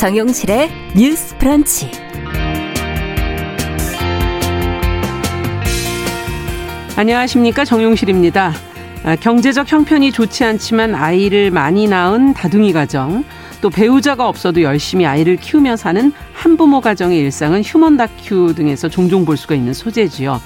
[0.00, 1.90] 정용실의 뉴스 프런치.
[6.96, 8.54] 안녕하십니까 정용실입니다.
[9.04, 13.24] 아, 경제적 형편이 좋지 않지만 아이를 많이 낳은 다둥이 가정,
[13.60, 19.36] 또 배우자가 없어도 열심히 아이를 키우며 사는 한부모 가정의 일상은 휴먼 다큐 등에서 종종 볼
[19.36, 20.40] 수가 있는 소재지요.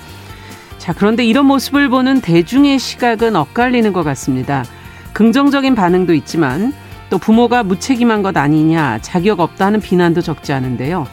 [0.79, 4.65] 자, 그런데 이런 모습을 보는 대중의 시각은 엇갈리는 것 같습니다.
[5.13, 6.73] 긍정적인 반응도 있지만
[7.15, 11.07] 또 부모가 무책임한 것 아니냐, 자격 없다 하는 비난도 적지 않은데요.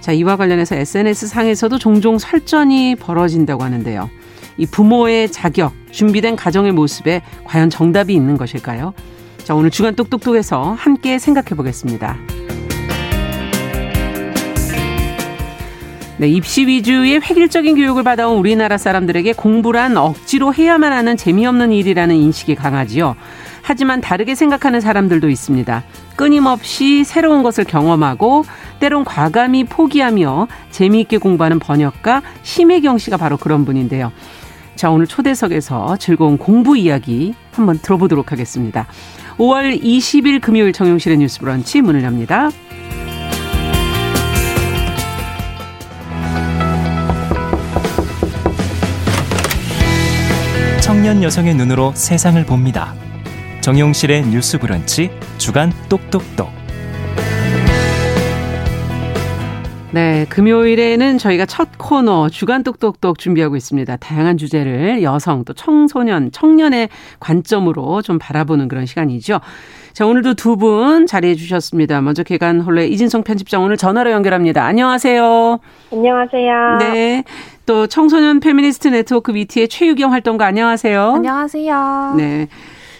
[0.00, 4.08] 자, 이와 관련해서 SNS 상에서도 종종 설전이 벌어진다고 하는데요.
[4.58, 8.94] 이 부모의 자격, 준비된 가정의 모습에 과연 정답이 있는 것일까요?
[9.42, 12.16] 자, 오늘 주간 똑똑똑에서 함께 생각해 보겠습니다.
[16.18, 22.54] 네, 입시 위주의 획일적인 교육을 받아온 우리나라 사람들에게 공부란 억지로 해야만 하는 재미없는 일이라는 인식이
[22.54, 23.16] 강하지요.
[23.66, 25.82] 하지만 다르게 생각하는 사람들도 있습니다.
[26.16, 28.44] 끊임없이 새로운 것을 경험하고
[28.78, 34.12] 때론 과감히 포기하며 재미있게 공부하는 번역가 심혜경 씨가 바로 그런 분인데요.
[34.76, 38.86] 자, 오늘 초대석에서 즐거운 공부 이야기 한번 들어보도록 하겠습니다.
[39.38, 42.50] 5월 20일 금요일 정용실의 뉴스 브런치 문을 엽니다.
[50.82, 52.94] 청년 여성의 눈으로 세상을 봅니다.
[53.64, 56.50] 정용실의 뉴스 브런치 주간 똑똑똑.
[59.90, 63.96] 네, 금요일에는 저희가 첫 코너 주간 똑똑똑 준비하고 있습니다.
[63.96, 66.90] 다양한 주제를 여성 또 청소년, 청년의
[67.20, 69.40] 관점으로 좀 바라보는 그런 시간이죠.
[69.94, 72.02] 자, 오늘도 두 분 자리해 주셨습니다.
[72.02, 74.62] 먼저 개간 홀레 이진성 편집장 오늘 전화로 연결합니다.
[74.62, 75.58] 안녕하세요.
[75.90, 76.76] 안녕하세요.
[76.80, 77.24] 네.
[77.64, 81.12] 또 청소년 페미니스트 네트워크 위티의 최유경 활동가 안녕하세요.
[81.14, 82.14] 안녕하세요.
[82.18, 82.48] 네.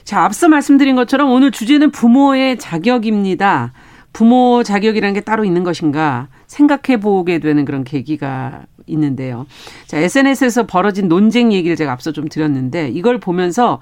[0.04, 3.72] 자, 앞서 말씀드린 것처럼 오늘 주제는 부모의 자격입니다.
[4.12, 9.46] 부모 자격이라는 게 따로 있는 것인가 생각해 보게 되는 그런 계기가 있는데요.
[9.86, 13.80] 자, SNS에서 벌어진 논쟁 얘기를 제가 앞서 좀 드렸는데 이걸 보면서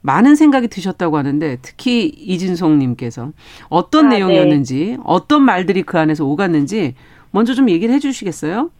[0.00, 3.32] 많은 생각이 드셨다고 하는데 특히 이진송 님께서
[3.68, 4.96] 어떤 아, 내용이었는지 네.
[5.04, 6.94] 어떤 말들이 그 안에서 오갔는지
[7.30, 8.70] 먼저 좀 얘기를 해 주시겠어요?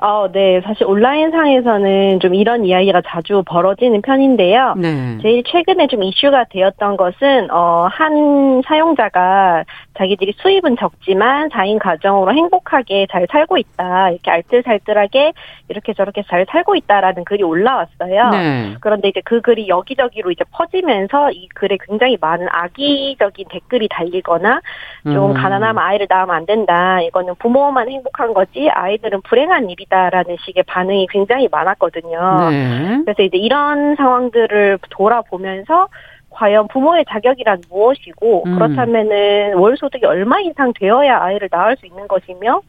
[0.00, 0.60] 어, 네.
[0.60, 4.74] 사실 온라인상에서는 좀 이런 이야기가 자주 벌어지는 편인데요.
[4.76, 5.18] 네.
[5.22, 9.64] 제일 최근에 좀 이슈가 되었던 것은, 어, 한 사용자가
[9.98, 14.10] 자기들이 수입은 적지만 4인 가정으로 행복하게 잘 살고 있다.
[14.10, 15.32] 이렇게 알뜰살뜰하게
[15.68, 18.30] 이렇게 저렇게 잘 살고 있다라는 글이 올라왔어요.
[18.30, 18.76] 네.
[18.80, 24.60] 그런데 이제 그 글이 여기저기로 이제 퍼지면서 이 글에 굉장히 많은 악의적인 댓글이 달리거나
[25.02, 25.34] 좀 음.
[25.34, 27.00] 가난하면 아이를 낳으면 안 된다.
[27.02, 32.50] 이거는 부모만 행복한 거지 아이들은 불행한 일이 있다라는 식의 반응이 굉장히 많았거든요.
[32.50, 33.02] 네.
[33.04, 35.88] 그래서 이제 이런 상황들을 돌아보면서
[36.30, 38.54] 과연 부모의 자격이란 무엇이고 음.
[38.54, 42.60] 그렇다면은 월 소득이 얼마 이상 되어야 아이를 낳을 수 있는 것이며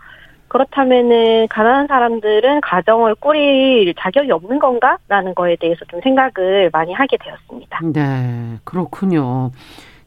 [0.48, 7.80] 그렇다면은 가난한 사람들은 가정을 꾸릴 자격이 없는 건가라는 거에 대해서 좀 생각을 많이 하게 되었습니다.
[7.94, 9.52] 네, 그렇군요.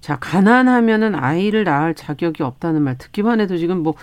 [0.00, 3.94] 자, 가난하면은 아이를 낳을 자격이 없다는 말 듣기만 해도 지금 뭐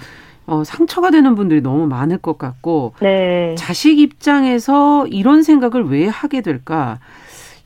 [0.49, 3.53] 어, 상처가 되는 분들이 너무 많을 것 같고 네.
[3.55, 6.99] 자식 입장에서 이런 생각을 왜 하게 될까?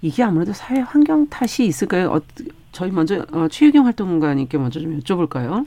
[0.01, 2.11] 이게 아무래도 사회 환경 탓이 있을까요?
[2.11, 2.19] 어,
[2.73, 5.66] 저희 먼저 어, 최유경 활동가님께 먼저 좀 여쭤볼까요?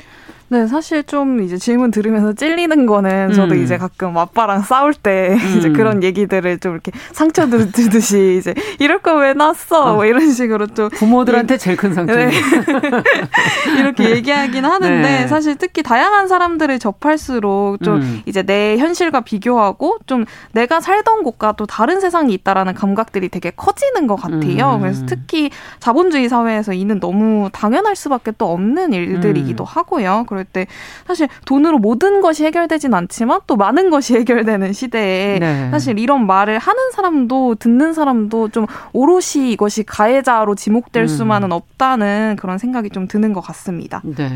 [0.49, 3.63] 네, 사실 좀 이제 질문 들으면서 찔리는 거는 저도 음.
[3.65, 5.59] 이제 가끔 아빠랑 싸울 때 음.
[5.59, 9.93] 이제 그런 얘기들을 좀 이렇게 상처 주듯이 이제 이럴 거 왜 났어?
[9.93, 9.95] 어.
[9.95, 11.59] 뭐 이런 식으로 좀 부모들한테 예.
[11.59, 12.15] 제일 큰 상처.
[12.15, 12.31] 네.
[13.79, 15.27] 이렇게 얘기하긴 하는데 네.
[15.27, 18.23] 사실 특히 다양한 사람들을 접할수록 좀 음.
[18.27, 24.07] 이제 내 현실과 비교하고 좀 내가 살던 곳과 또 다른 세상이 있다라는 감각들이 되게 커지는
[24.07, 24.75] 것 같아요.
[24.77, 24.81] 음.
[24.83, 29.67] 그래서 특히 자본주의 사회에서 이는 너무 당연할 수밖에 또 없는 일들이기도 음.
[29.67, 30.25] 하고요.
[30.37, 30.67] 그럴 때
[31.07, 35.71] 사실 돈으로 모든 것이 해결되진 않지만 또 많은 것이 해결되는 시대에 네.
[35.71, 41.07] 사실 이런 말을 하는 사람도 듣는 사람도 좀 오롯이 이것이 가해자로 지목될 음.
[41.07, 44.03] 수만은 없다는 그런 생각이 좀 드는 것 같습니다.
[44.05, 44.29] 네.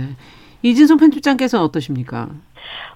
[0.62, 2.29] 이진성 편집장께서는 어떠십니까?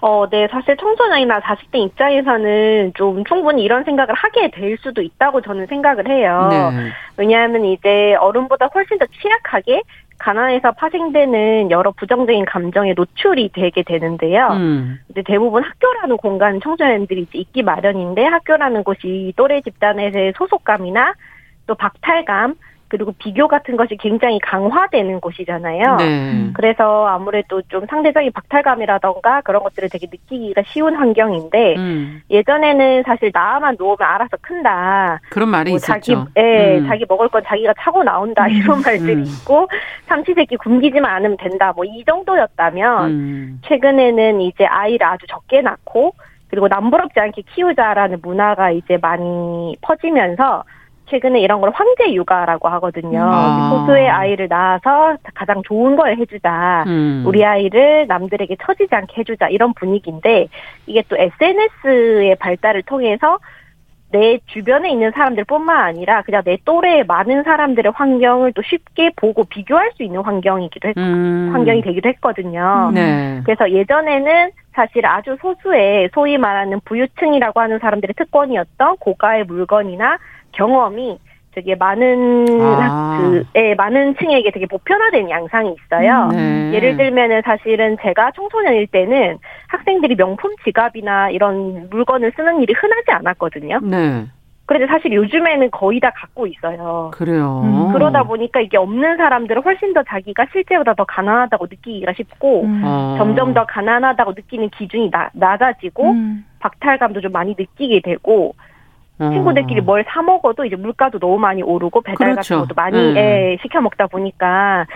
[0.00, 5.66] 어, 네, 사실 청소년이나 자식들 입장에서는 좀 충분히 이런 생각을 하게 될 수도 있다고 저는
[5.66, 6.48] 생각을 해요.
[6.50, 6.90] 네.
[7.16, 9.82] 왜냐하면 이제 어른보다 훨씬 더 취약하게
[10.24, 14.48] 가난에서 파생되는 여러 부정적인 감정에 노출이 되게 되는데요.
[14.52, 14.98] 음.
[15.10, 21.12] 이제 대부분 학교라는 공간 청소년들이 있기 마련인데 학교라는 곳이 또래 집단에서의 소속감이나
[21.66, 22.54] 또 박탈감
[22.94, 25.96] 그리고 비교 같은 것이 굉장히 강화되는 곳이잖아요.
[25.96, 26.50] 네.
[26.52, 32.22] 그래서 아무래도 좀 상대적인 박탈감이라던가 그런 것들을 되게 느끼기가 쉬운 환경인데 음.
[32.30, 35.18] 예전에는 사실 나만 놓으면 알아서 큰다.
[35.30, 36.26] 그런 말이 뭐 있었죠.
[36.26, 36.86] 자기, 예, 음.
[36.86, 38.82] 자기 먹을 건 자기가 차고 나온다 이런 음.
[38.84, 39.24] 말들이 음.
[39.24, 39.66] 있고
[40.06, 41.72] 삼시세끼 굶기지만 않으면 된다.
[41.74, 43.60] 뭐 이 정도였다면 음.
[43.66, 46.14] 최근에는 이제 아이를 아주 적게 낳고
[46.48, 50.62] 그리고 남부럽지 않게 키우자라는 문화가 이제 많이 퍼지면서
[51.06, 53.20] 최근에 이런 걸 황제 육아라고 하거든요.
[53.22, 53.70] 아.
[53.70, 56.84] 소수의 아이를 낳아서 가장 좋은 걸 해주자.
[56.86, 57.24] 음.
[57.26, 59.48] 우리 아이를 남들에게 처지지 않게 해주자.
[59.48, 60.48] 이런 분위기인데
[60.86, 63.38] 이게 또 SNS의 발달을 통해서
[64.14, 69.90] 내 주변에 있는 사람들뿐만 아니라 그냥 내 또래의 많은 사람들의 환경을 또 쉽게 보고 비교할
[69.96, 71.50] 수 있는 환경이기도 했, 음.
[71.52, 72.92] 환경이 되기도 했거든요.
[72.94, 73.40] 네.
[73.44, 80.18] 그래서 예전에는 사실 아주 소수의 소위 말하는 부유층이라고 하는 사람들의 특권이었던 고가의 물건이나
[80.54, 81.18] 경험이
[81.54, 83.18] 되게 많은 아.
[83.20, 86.28] 그 예, 많은 층에게 되게 보편화된 양상이 있어요.
[86.32, 86.72] 네.
[86.74, 93.80] 예를 들면은 사실은 제가 청소년일 때는 학생들이 명품 지갑이나 이런 물건을 쓰는 일이 흔하지 않았거든요.
[93.82, 94.26] 네.
[94.66, 97.10] 그런데 사실 요즘에는 거의 다 갖고 있어요.
[97.12, 97.60] 그래요.
[97.64, 102.82] 음, 그러다 보니까 이게 없는 사람들은 훨씬 더 자기가 실제보다 더 가난하다고 느끼기가 쉽고 음.
[102.82, 103.14] 아.
[103.18, 106.46] 점점 더 가난하다고 느끼는 기준이 나, 낮아지고 음.
[106.60, 108.73] 박탈감도 좀 많이 느끼게 되고 어.
[109.18, 112.54] 친구들끼리 뭘 사 먹어도 이제 물가도 너무 많이 오르고 배달 그렇죠.
[112.56, 113.16] 같은 것도 많이 음.
[113.16, 114.86] 예, 시켜 먹다 보니까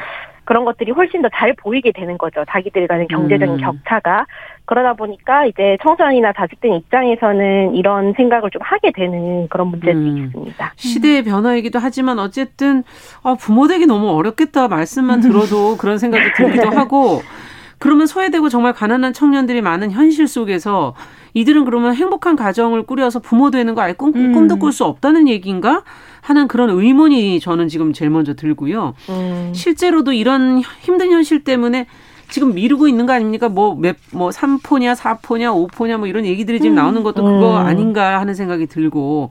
[0.44, 2.42] 그런 것들이 훨씬 더 잘 보이게 되는 거죠.
[2.50, 3.60] 자기들 간의 경제적인 음.
[3.60, 4.24] 격차가.
[4.64, 10.24] 그러다 보니까 이제 청소년이나 자식들 입장에서는 이런 생각을 좀 하게 되는 그런 문제도 음.
[10.26, 10.72] 있습니다.
[10.76, 12.82] 시대의 변화이기도 하지만 어쨌든
[13.22, 17.20] 아, 부모 되기 너무 어렵겠다 말씀만 들어도 그런 생각이 들기도 하고
[17.78, 20.94] 그러면 소외되고 정말 가난한 청년들이 많은 현실 속에서
[21.34, 24.32] 이들은 그러면 행복한 가정을 꾸려서 부모 되는 거 아예 꿈, 음.
[24.32, 25.84] 꿈도 꿀 수 없다는 얘기인가?
[26.20, 28.94] 하는 그런 의문이 저는 지금 제일 먼저 들고요.
[29.08, 29.52] 음.
[29.54, 31.86] 실제로도 이런 힘든 현실 때문에
[32.28, 33.48] 지금 미루고 있는 거 아닙니까?
[33.48, 36.76] 뭐, 몇, 뭐, 3포냐, 4포냐, 5포냐, 뭐 이런 얘기들이 지금 음.
[36.76, 37.66] 나오는 것도 그거 음.
[37.66, 39.30] 아닌가 하는 생각이 들고,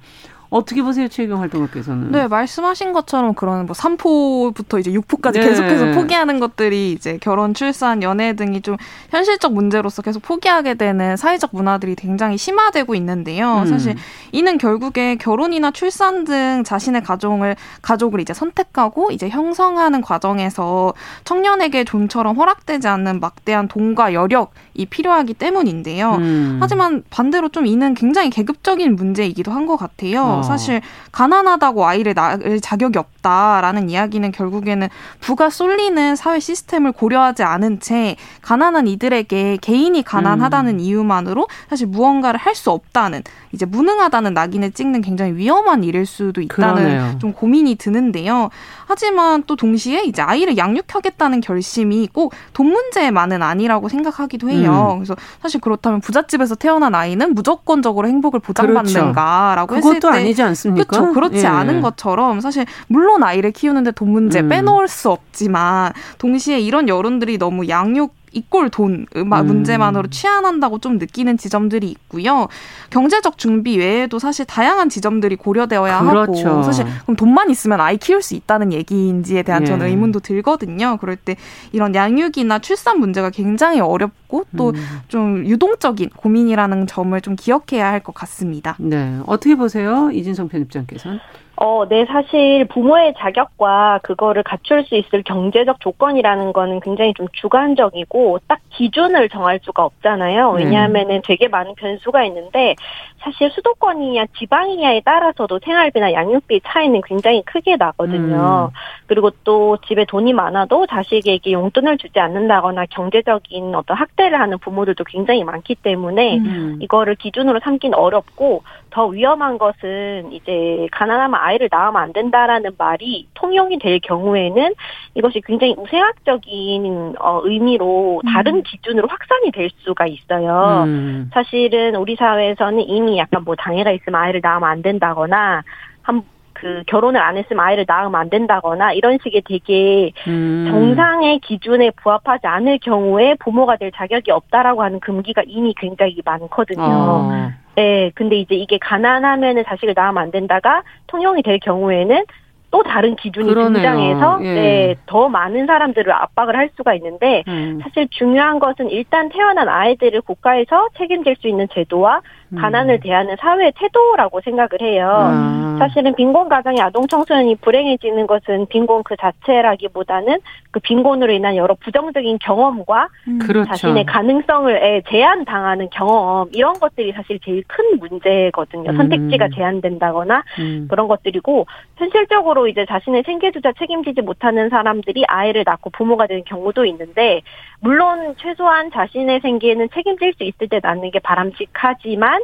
[0.50, 2.12] 어떻게 보세요, 최경 활동가께서는?
[2.12, 5.42] 네, 말씀하신 것처럼 그런 뭐 3포부터 이제 6포까지 네.
[5.42, 8.78] 계속해서 포기하는 것들이 이제 결혼, 출산, 연애 등이 좀
[9.12, 13.60] 현실적 문제로서 계속 포기하게 되는 사회적 문화들이 굉장히 심화되고 있는데요.
[13.60, 13.66] 음.
[13.68, 13.96] 사실
[14.32, 22.36] 이는 결국에 결혼이나 출산 등 자신의 가정을 가족을 이제 선택하고 이제 형성하는 과정에서 청년에게 좀처럼
[22.36, 26.16] 허락되지 않는 막대한 돈과 여력이 필요하기 때문인데요.
[26.16, 26.58] 음.
[26.62, 30.24] 하지만 반대로 좀 이는 굉장히 계급적인 문제이기도 한 것 같아요.
[30.24, 30.37] 어.
[30.44, 30.82] 사실
[31.12, 34.90] 가난하다고 아이를 낳을 자격이 없다라는 이야기는 결국에는
[35.20, 40.80] 부가 쏠리는 사회 시스템을 고려하지 않은 채 가난한 이들에게 개인이 가난하다는 음.
[40.80, 46.76] 이유만으로 사실 무언가를 할 수 없다는 이제 무능하다는 낙인을 찍는 굉장히 위험한 일일 수도 있다는
[46.76, 47.16] 그러네요.
[47.20, 48.50] 좀 고민이 드는데요.
[48.86, 54.94] 하지만 또 동시에 이제 아이를 양육하겠다는 결심이 꼭 돈 문제만은 아니라고 생각하기도 해요.
[54.94, 54.98] 음.
[55.00, 59.88] 그래서 사실 그렇다면 부잣집에서 태어난 아이는 무조건적으로 행복을 보장받는가라고 그렇죠.
[59.90, 60.86] 했을 때 아니지 않습니까?
[60.98, 61.14] 그렇죠.
[61.14, 61.46] 그렇지 예.
[61.48, 64.50] 않은 것처럼 사실 물론 아이를 키우는데 돈 문제 음.
[64.50, 69.30] 빼놓을 수 없지만 동시에 이런 여론들이 너무 양육 이꼴 돈 음.
[69.30, 72.48] 문제만으로 취한한다고 좀 느끼는 지점들이 있고요.
[72.90, 76.50] 경제적 준비 외에도 사실 다양한 지점들이 고려되어야 그렇죠.
[76.50, 79.66] 하고 사실 그럼 돈만 있으면 아이 키울 수 있다는 얘기인지에 대한 예.
[79.66, 80.98] 저는 의문도 들거든요.
[80.98, 81.36] 그럴 때
[81.72, 84.76] 이런 양육이나 출산 문제가 굉장히 어렵고 또좀
[85.16, 85.48] 음.
[85.48, 88.76] 유동적인 고민이라는 점을 좀 기억해야 할 것 같습니다.
[88.80, 91.20] 네, 어떻게 보세요, 이진성 편집장께서는?
[91.60, 98.40] 어, 네, 사실 부모의 자격과 그거를 갖출 수 있을 경제적 조건이라는 거는 굉장히 좀 주관적이고
[98.48, 100.54] 딱 기준을 정할 수가 없잖아요.
[100.54, 100.64] 네.
[100.64, 102.76] 왜냐하면은 되게 많은 변수가 있는데
[103.18, 108.70] 사실 수도권이냐 지방이냐에 따라서도 생활비나 양육비 차이는 굉장히 크게 나거든요.
[108.72, 108.78] 음.
[109.08, 115.44] 그리고 또 집에 돈이 많아도 자식에게 용돈을 주지 않는다거나 경제적인 어떤 학대를 하는 부모들도 굉장히
[115.44, 116.78] 많기 때문에 음.
[116.82, 123.80] 이거를 기준으로 삼기는 어렵고 더 위험한 것은 이제 가난하면 아이를 낳으면 안 된다라는 말이 통용이
[123.80, 124.74] 될 경우에는
[125.16, 128.64] 이것이 굉장히 우생학적인 어, 의미로 다른 음.
[128.64, 130.84] 기준으로 확산이 될 수가 있어요.
[130.86, 131.30] 음.
[131.34, 135.64] 사실은 우리 사회에서는 이미 약간 뭐 장애가 있으면 아이를 낳으면 안 된다거나
[136.04, 140.68] 한그 결혼을 안 했으면 아이를 낳으면 안 된다거나 이런 식의 되게 음.
[140.70, 146.84] 정상의 기준에 부합하지 않을 경우에 부모가 될 자격이 없다라고 하는 금기가 이미 굉장히 많거든요.
[146.84, 147.67] 어.
[147.78, 152.26] 네, 근데 이제 이게 가난하면은 자식을 낳으면 안 된다가 통용이 될 경우에는
[152.72, 153.74] 또 다른 기준이 그러네요.
[153.74, 154.54] 등장해서 예.
[154.54, 157.80] 네, 더 많은 사람들을 압박을 할 수가 있는데 음.
[157.84, 162.47] 사실 중요한 것은 일단 태어난 아이들을 국가에서 책임질 수 있는 제도와 음.
[162.56, 165.10] 가난을 대하는 사회의 태도라고 생각을 해요.
[165.10, 165.76] 아.
[165.80, 170.40] 사실은 빈곤 가정의 아동 청소년이 불행해지는 것은 빈곤 그 자체라기보다는
[170.72, 173.40] 그 빈곤으로 인한 여러 부정적인 경험과 음.
[173.40, 173.70] 그렇죠.
[173.70, 178.92] 자신의 가능성을 제한 당하는 경험 이런 것들이 사실 제일 큰 문제거든요.
[178.92, 178.98] 음.
[178.98, 180.88] 선택지가 제한된다거나 음.
[180.90, 181.66] 그런 것들이고
[181.98, 187.42] 현실적으로 이제 자신의 생계주자 책임지지 못하는 사람들이 아이를 낳고 부모가 되는 경우도 있는데
[187.80, 192.37] 물론 최소한 자신의 생계에는 책임질 수 있을 때 낳는 게 바람직하지만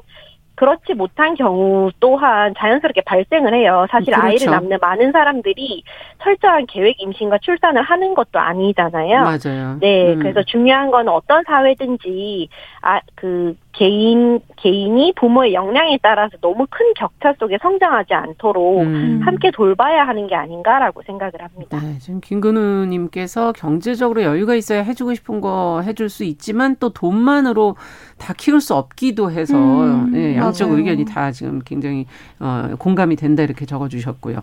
[0.55, 3.88] 그렇지 못한 경우 또한 자연스럽게 발생을 해요.
[3.89, 4.27] 사실 그렇죠.
[4.27, 5.83] 아이를 낳는 많은 사람들이
[6.21, 9.21] 철저한 계획 임신과 출산을 하는 것도 아니잖아요.
[9.21, 9.77] 맞아요.
[9.79, 10.19] 네, 음.
[10.19, 12.50] 그래서 중요한 건 어떤 사회든지
[12.81, 19.22] 아 그 개인 개인이 부모의 역량에 따라서 너무 큰 격차 속에 성장하지 않도록 음.
[19.25, 21.80] 함께 돌봐야 하는 게 아닌가라고 생각을 합니다.
[21.82, 27.75] 네, 지금 김근우님께서 경제적으로 여유가 있어야 해주고 싶은 거 해줄 수 있지만 또 돈만으로
[28.18, 30.77] 다 키울 수 없기도 해서 음, 네, 양쪽 맞아요.
[30.77, 32.06] 의견이 다 지금 굉장히
[32.39, 34.39] 어, 공감이 된다 이렇게 적어주셨고요.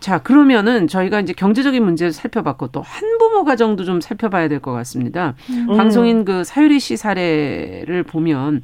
[0.00, 5.34] 자, 그러면은 저희가 이제 경제적인 문제를 살펴봤고 또 한부모 가정도 좀 살펴봐야 될 것 같습니다.
[5.50, 5.66] 음.
[5.76, 8.62] 방송인 그 사유리 씨 사례를 보면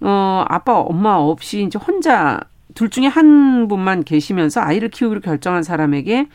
[0.00, 2.40] 어, 아빠, 엄마 없이 이제 혼자
[2.74, 6.26] 둘 중에 한 분만 계시면서 아이를 키우기로 결정한 사람에게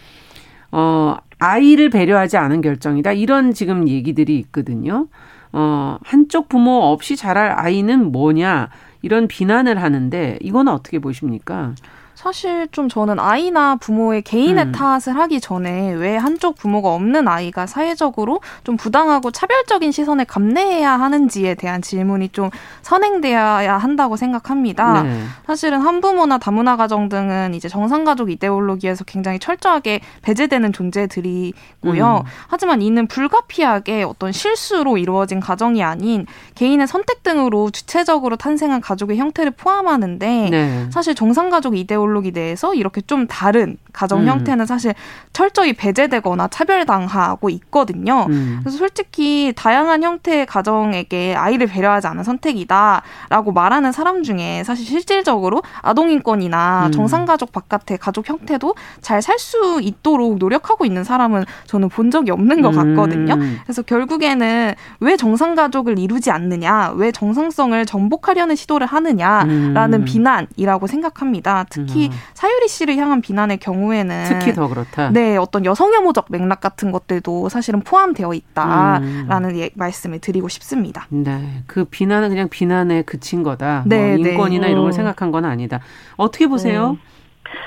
[0.71, 3.11] 어, 아이를 배려하지 않은 결정이다.
[3.13, 5.07] 이런 지금 얘기들이 있거든요.
[5.51, 8.69] 어, 한쪽 부모 없이 자랄 아이는 뭐냐.
[9.01, 11.73] 이런 비난을 하는데 이건 어떻게 보십니까?
[12.19, 14.71] 사실 좀 저는 아이나 부모의 개인의 음.
[14.73, 21.55] 탓을 하기 전에 왜 한쪽 부모가 없는 아이가 사회적으로 좀 부당하고 차별적인 시선에 감내해야 하는지에
[21.55, 22.49] 대한 질문이 좀
[22.81, 25.03] 선행되어야 한다고 생각합니다.
[25.03, 25.21] 네.
[25.47, 32.23] 사실은 한부모나 다문화 가정 등은 이제 정상가족 이데올로기에서 굉장히 철저하게 배제되는 존재들이고요.
[32.25, 32.29] 음.
[32.49, 39.51] 하지만 이는 불가피하게 어떤 실수로 이루어진 가정이 아닌 개인의 선택 등으로 주체적으로 탄생한 가족의 형태를
[39.51, 40.87] 포함하는데 네.
[40.91, 44.27] 사실 정상가족 이데올로기 이데올로기 내에서 이렇게 좀 다른 가정 음.
[44.27, 44.93] 형태는 사실
[45.33, 48.25] 철저히 배제되거나 차별당하고 있거든요.
[48.29, 48.59] 음.
[48.61, 56.87] 그래서 솔직히 다양한 형태의 가정에게 아이를 배려하지 않은 선택이다라고 말하는 사람 중에 사실 실질적으로 아동인권이나
[56.87, 56.91] 음.
[56.91, 62.61] 정상가족 바깥의 가족 형태도 잘 살 수 있도록 노력하고 있는 사람은 저는 본 적이 없는
[62.61, 63.35] 것 같거든요.
[63.35, 63.59] 음.
[63.63, 70.05] 그래서 결국에는 왜 정상가족을 이루지 않느냐, 왜 정상성을 정복하려는 시도를 하느냐라는 음.
[70.05, 71.65] 비난이라고 생각합니다.
[71.69, 72.11] 특히 특히 음.
[72.33, 75.09] 사유리 씨를 향한 비난의 경우에는 특히 더 그렇다.
[75.09, 79.57] 네, 어떤 여성 혐오적 맥락 같은 것들도 사실은 포함되어 있다라는 음.
[79.57, 81.07] 예, 말씀을 드리고 싶습니다.
[81.09, 83.83] 네, 그 비난은 그냥 비난에 그친 거다.
[83.85, 84.71] 뭐 네, 뭐 인권이나 네.
[84.71, 84.93] 이런 걸 음.
[84.93, 85.79] 생각한 건 아니다.
[86.15, 86.91] 어떻게 보세요?
[86.91, 87.18] 음.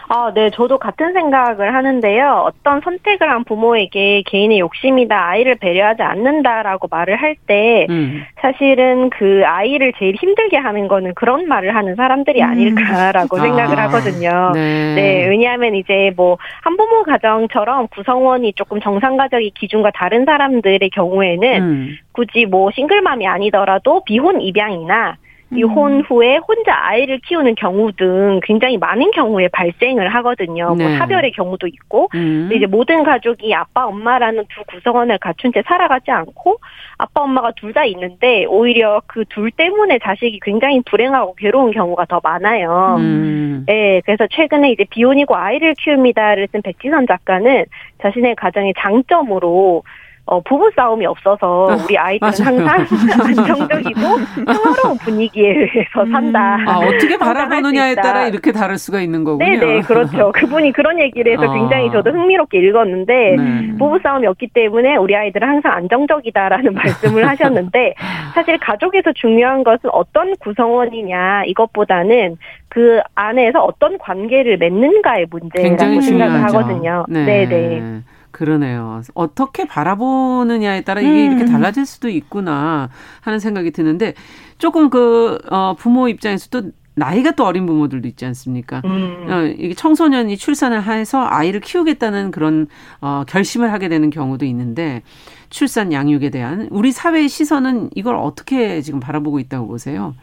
[0.09, 2.45] 아, 네, 저도 같은 생각을 하는데요.
[2.47, 8.25] 어떤 선택을 한 부모에게 개인의 욕심이다, 아이를 배려하지 않는다라고 말을 할때 음.
[8.41, 12.49] 사실은 그 아이를 제일 힘들게 하는 거는 그런 말을 하는 사람들이 음.
[12.49, 13.43] 아닐까라고 음.
[13.43, 14.51] 생각을 아, 하거든요.
[14.55, 14.95] 네.
[14.95, 21.97] 네, 왜냐하면 이제 뭐 한부모 가정처럼 구성원이 조금 정상가족의 기준과 다른 사람들의 경우에는 음.
[22.13, 25.17] 굳이 뭐 싱글맘이 아니더라도 비혼 입양이나
[25.55, 26.01] 이혼 음.
[26.01, 30.67] 후에 혼자 아이를 키우는 경우 등 굉장히 많은 경우에 발생을 하거든요.
[30.69, 30.89] 뭐 네.
[30.89, 32.49] 뭐 사별의 경우도 있고, 음.
[32.49, 36.59] 근데 이제 모든 가족이 아빠 엄마라는 두 구성원을 갖춘 채 살아가지 않고
[36.99, 42.21] 아빠 엄마가 둘 다 있는데 오히려 그 둘 때문에 자식이 굉장히 불행하고 괴로운 경우가 더
[42.23, 42.97] 많아요.
[42.99, 43.65] 음.
[43.67, 47.65] 네, 그래서 최근에 이제 비혼이고 아이를 키웁니다를 쓴 백지선 작가는
[48.03, 49.85] 자신의 가정의 장점으로
[50.25, 52.87] 어, 부부 싸움이 없어서 아, 우리 아이들은 항상
[53.27, 54.01] 안정적이고
[54.47, 56.13] 평화로운 분위기에서 음.
[56.13, 56.59] 산다.
[56.65, 59.45] 아, 어떻게 바라보느냐에 따라 이렇게 다를 수가 있는 거군요.
[59.45, 60.31] 네네, 그렇죠.
[60.35, 61.55] 그분이 그런 얘기를 해서 아.
[61.55, 63.77] 굉장히 저도 흥미롭게 읽었는데, 네.
[63.79, 67.95] 부부 싸움이 없기 때문에 우리 아이들은 항상 안정적이다라는 말씀을 하셨는데,
[68.35, 72.37] 사실 가족에서 중요한 것은 어떤 구성원이냐, 이것보다는
[72.69, 77.05] 그 안에서 어떤 관계를 맺는가의 문제라고 생각을 하거든요.
[77.09, 77.47] 네.
[77.47, 78.03] 네네.
[78.33, 79.03] 그러네요.
[79.15, 81.33] 어떻게 바라보느냐에 따라 이게 음.
[81.33, 82.89] 이렇게 달라질 수도 있구나
[83.21, 84.15] 하는 생각이 드는데
[84.59, 88.83] 조금 그 어, 부모 입장에서도 나이가 또 어린 부모들도 있지 않습니까?
[88.85, 89.27] 음.
[89.29, 92.67] 어, 이게 청소년이 출산을 해서 아이를 키우겠다는 그런
[93.01, 95.03] 어, 결심을 하게 되는 경우도 있는데
[95.49, 100.15] 출산 양육에 대한 우리 사회의 시선은 이걸 어떻게 지금 바라보고 있다고 보세요?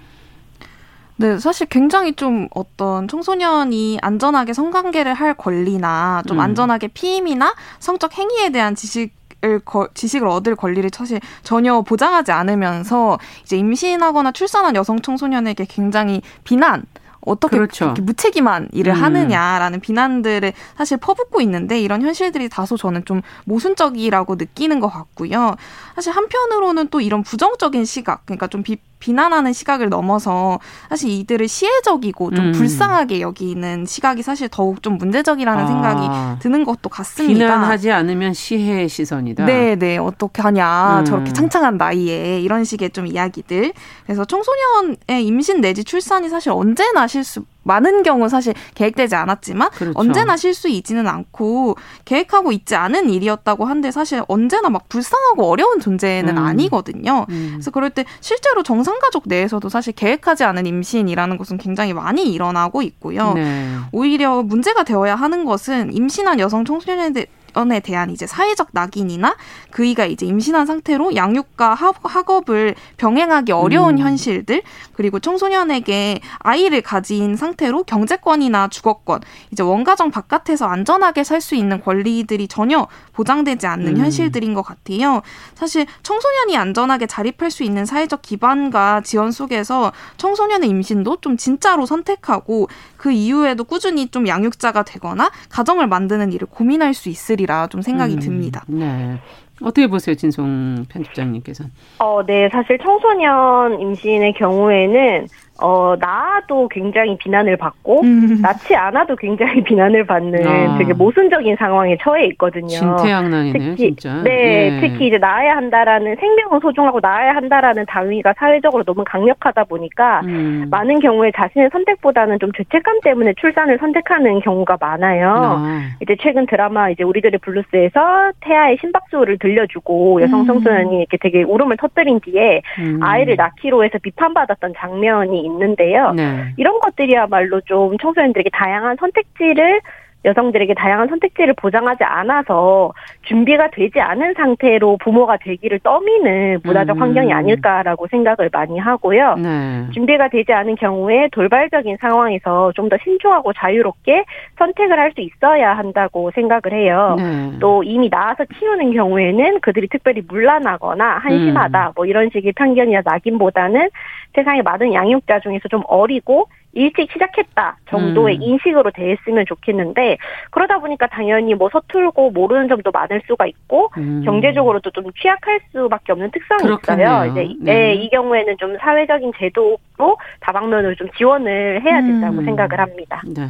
[1.20, 6.42] 네, 사실 굉장히 좀 어떤 청소년이 안전하게 성관계를 할 권리나 좀 음.
[6.42, 9.62] 안전하게 피임이나 성적 행위에 대한 지식 을
[9.94, 16.84] 지식을 얻을 권리를 사실 전혀 보장하지 않으면서 이제 임신하거나 출산한 여성 청소년에게 굉장히 비난
[17.22, 17.94] 어떻게 그렇죠.
[18.02, 19.02] 무책임한 일을 음.
[19.02, 25.56] 하느냐라는 비난들을 사실 퍼붓고 있는데 이런 현실들이 다소 저는 좀 모순적이라고 느끼는 것 같고요.
[25.96, 32.32] 사실 한편으로는 또 이런 부정적인 시각, 그러니까 좀 비, 비난하는 시각을 넘어서 사실 이들을 시혜적이고
[32.32, 32.51] 좀 음.
[32.51, 35.68] 불쌍하게 여기는 시각이 사실 더욱 좀 문제적이라는 아.
[35.68, 37.34] 생각이 드는 것도 같습니다.
[37.34, 39.46] 비난하지 않으면 시혜의 시선이다.
[39.46, 39.98] 네, 네.
[39.98, 41.00] 어떻게 하냐.
[41.00, 41.06] 음.
[41.06, 43.74] 저렇게 창창한 나이에 이런 식의 좀 이야기들.
[44.06, 50.00] 그래서 청소년의 임신 내지 출산이 사실 언제나 실수 많은 경우 사실 계획되지 않았지만 그렇죠.
[50.00, 51.75] 언제나 실수이지는 않고
[52.06, 56.44] 계획하고 있지 않은 일이었다고 한데 사실 언제나 막 불쌍하고 어려운 존재는 음.
[56.44, 57.25] 아니거든요.
[57.30, 57.50] 음.
[57.54, 63.34] 그래서 그럴 때 실제로 정상가족 내에서도 사실 계획하지 않은 임신이라는 것은 굉장히 많이 일어나고 있고요.
[63.34, 63.75] 네.
[63.92, 67.25] 오히려 문제가 되어야 하는 것은 임신한 여성 청소년에
[67.60, 69.36] 연에 대한 이제 사회적 낙인이나
[69.72, 74.00] 그이가 이제 임신한 상태로 양육과 학업을 병행하기 어려운 음.
[74.00, 74.62] 현실들
[74.94, 82.50] 그리고 청소년에게 아이를 가진 상태로 경제권이나 주거권 이제 원가정 바깥에서 안전하게 살 수 있는 권리들이
[82.50, 83.98] 전혀 보장되지 않는 음.
[83.98, 85.22] 현실들인 것 같아요.
[85.56, 92.68] 사실 청소년이 안전하게 자립할 수 있는 사회적 기반과 지원 속에서 청소년의 임신도 좀 진짜로 선택하고
[93.00, 98.20] 그 이후에도 꾸준히 좀 양육자가 되거나 가정을 만드는 일을 고민할 수 있으리라 좀 생각이 음,
[98.20, 98.65] 듭니다.
[98.68, 99.18] 네.
[99.62, 101.72] 어떻게 보세요, 진송 편집장님께서는?
[102.00, 102.50] 어, 네.
[102.51, 105.27] 사실 청소년 임신의 경우에는
[105.62, 108.42] 어, 낳아도 굉장히 비난을 받고, 음.
[108.42, 110.78] 낳지 않아도 굉장히 비난을 받는 아.
[110.78, 112.68] 되게 모순적인 상황에 처해 있거든요.
[112.68, 114.22] 진퇴양난이네요, 특히, 진짜.
[114.24, 114.80] 네, 예.
[114.82, 120.68] 특히 이제 낳아야 한다라는 생명은 소중하고 낳아야 한다라는 당위가 사회적으로 너무 강력하다 보니까 음.
[120.70, 125.34] 많은 경우에 자신의 선택보다는 좀 죄책감 때문에 출산을 선택하는 경우가 많아요.
[125.36, 125.82] 아.
[126.01, 130.46] 이제 최근 드라마 이제 우리들의 블루스에서 태아의 심박수를 들려주고 여성 음.
[130.46, 133.00] 청소년이 이렇게 되게 울음을 터뜨린 뒤에 음.
[133.01, 136.12] 아이를 낳기로 해서 비판받았던 장면이 있는데요.
[136.12, 136.53] 네.
[136.58, 139.82] 이런 것들이야말로 좀 청소년들에게 다양한 선택지를
[140.26, 142.92] 여성들에게 다양한 선택지를 보장하지 않아서
[143.24, 147.02] 준비가 되지 않은 상태로 부모가 되기를 떠미는 문화적 음.
[147.02, 149.36] 환경이 아닐까라고 생각을 많이 하고요.
[149.36, 149.88] 네.
[149.94, 154.26] 준비가 되지 않은 경우에 돌발적인 상황에서 좀 더 신중하고 자유롭게
[154.58, 157.16] 선택을 할 수 있어야 한다고 생각을 해요.
[157.18, 157.58] 네.
[157.60, 161.92] 또 이미 나와서 키우는 경우에는 그들이 특별히 물란하거나 한심하다 음.
[161.96, 163.90] 뭐 이런 식의 편견이나 낙인보다는
[164.36, 168.42] 세상에 많은 양육자 중에서 좀 어리고 일찍 시작했다 정도의 음.
[168.42, 170.18] 인식으로 대했으면 좋겠는데
[170.51, 174.22] 그러다 보니까 당연히 뭐 서툴고 모르는 점도 많을 수가 있고 음.
[174.24, 177.08] 경제적으로도 좀 취약할 수밖에 없는 특성이 그렇겠네요.
[177.08, 177.32] 있어요.
[177.32, 177.74] 이제 네.
[177.74, 177.94] 네.
[177.96, 182.46] 이 경우에는 좀 사회적인 제도로 다방면으로 좀 지원을 해야 된다고 음.
[182.46, 183.22] 생각을 합니다.
[183.25, 183.48] 네.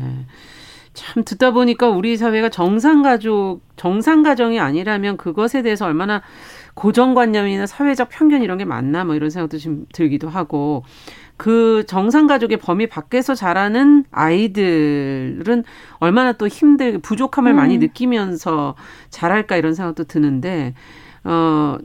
[0.93, 6.21] 참 듣다 보니까 우리 사회가 정상 가족 정상 가정이 아니라면 그것에 대해서 얼마나
[6.73, 10.83] 고정관념이나 사회적 편견 이런 게 많나 뭐 이런 생각도 좀 들기도 하고
[11.39, 15.63] 그 정상 가족의 범위 밖에서 자라는 아이들은
[15.99, 17.55] 얼마나 또 힘들 부족함을 음.
[17.55, 18.75] 많이 느끼면서
[19.09, 20.75] 자랄까 이런 생각도 드는데
[21.23, 21.77] 어.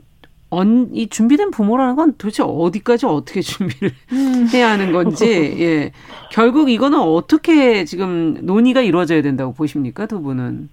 [0.51, 4.47] 언, 이 준비된 부모라는 건 도대체 어디까지 어떻게 준비를 음.
[4.53, 5.25] 해야 하는 건지,
[5.59, 5.91] 예.
[6.31, 10.69] 결국 이거는 어떻게 지금 논의가 이루어져야 된다고 보십니까, 두 분은?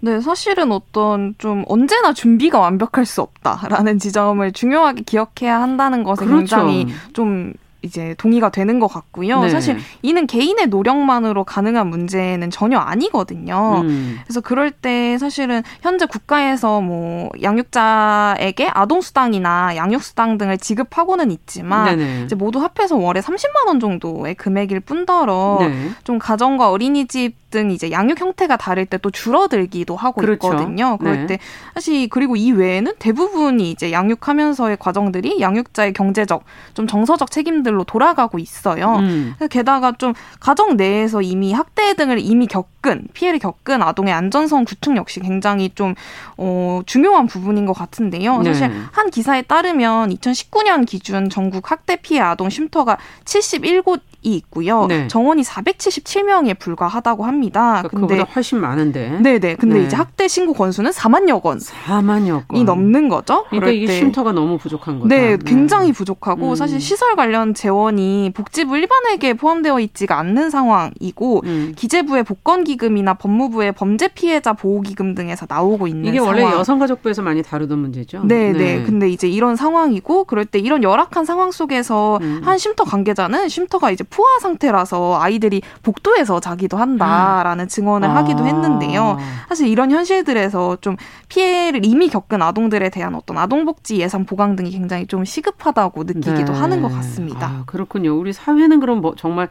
[0.00, 6.56] 네, 사실은 어떤 좀 언제나 준비가 완벽할 수 없다라는 지점을 중요하게 기억해야 한다는 것에 그렇죠.
[6.56, 9.40] 굉장히 좀 이제 동의가 되는 것 같고요.
[9.42, 9.48] 네.
[9.50, 13.82] 사실 이는 개인의 노력만으로 가능한 문제는 전혀 아니거든요.
[13.84, 14.20] 음.
[14.24, 22.22] 그래서 그럴 때 사실은 현재 국가에서 뭐 양육자에게 아동수당이나 양육수당 등을 지급하고는 있지만 네네.
[22.24, 25.90] 이제 모두 합해서 월에 30만 원 정도의 금액일 뿐더러 네.
[26.04, 30.46] 좀 가정과 어린이집 등 이제 양육 형태가 다를 때 또 줄어들기도 하고 그렇죠.
[30.46, 30.96] 있거든요.
[30.96, 31.26] 그럴 네.
[31.26, 31.38] 때
[31.74, 38.96] 사실 그리고 이 외에는 대부분이 이제 양육하면서의 과정들이 양육자의 경제적 좀 정서적 책임들로 돌아가고 있어요.
[39.00, 39.34] 음.
[39.50, 45.20] 게다가 좀 가정 내에서 이미 학대 등을 이미 겪은 피해를 겪은 아동의 안전성 구축 역시
[45.20, 45.94] 굉장히 좀
[46.36, 48.38] 어, 중요한 부분인 것 같은데요.
[48.38, 48.54] 네.
[48.54, 54.86] 사실 한 기사에 따르면 2019년 기준 전국 학대 피해 아동 쉼터가 71곳 이 있고요.
[54.86, 55.08] 네.
[55.08, 57.82] 정원이 477명에 불과하다고 합니다.
[57.88, 59.18] 그러니까 근데 훨씬 많은데.
[59.20, 59.54] 네, 네.
[59.56, 59.86] 근데 네.
[59.86, 61.58] 이제 학대 신고 건수는 4만여 건.
[61.58, 63.44] 4만여 건이 넘는 거죠.
[63.50, 63.98] 그러니까 이게 때.
[63.98, 65.08] 쉼터가 너무 부족한 거죠.
[65.08, 66.54] 네, 네, 굉장히 부족하고 음.
[66.54, 71.72] 사실 시설 관련 재원이 복지부 일반에게 포함되어 있지가 않는 상황이고 음.
[71.76, 76.34] 기재부의 복권 기금이나 법무부의 범죄 피해자 보호 기금 등에서 나오고 있는 이게 상황.
[76.34, 78.22] 원래 여성가족부에서 많이 다루던 문제죠.
[78.24, 78.82] 네, 네, 네.
[78.84, 82.40] 근데 이제 이런 상황이고 그럴 때 이런 열악한 상황 속에서 음.
[82.44, 88.16] 한 쉼터 관계자는 쉼터가 이제 포화 상태라서 아이들이 복도에서 자기도 한다라는 증언을 아.
[88.16, 89.18] 하기도 했는데요.
[89.48, 90.96] 사실 이런 현실들에서 좀
[91.28, 96.58] 피해를 이미 겪은 아동들에 대한 어떤 아동복지 예산 보강 등이 굉장히 좀 시급하다고 느끼기도 네.
[96.58, 97.46] 하는 것 같습니다.
[97.46, 98.16] 아, 그렇군요.
[98.18, 99.48] 우리 사회는 그럼 뭐 정말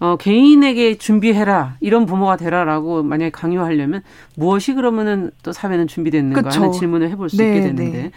[0.00, 4.02] 어, 개인에게 준비해라 이런 부모가 되라라고 만약에 강요하려면
[4.36, 6.60] 무엇이 그러면은 또 사회는 준비됐는가 그쵸.
[6.60, 8.10] 하는 질문을 해볼 수 네, 있게 되는데 네.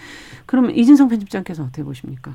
[0.47, 2.31] 그러면 이진성 편집장께서 어떻게 보십니까?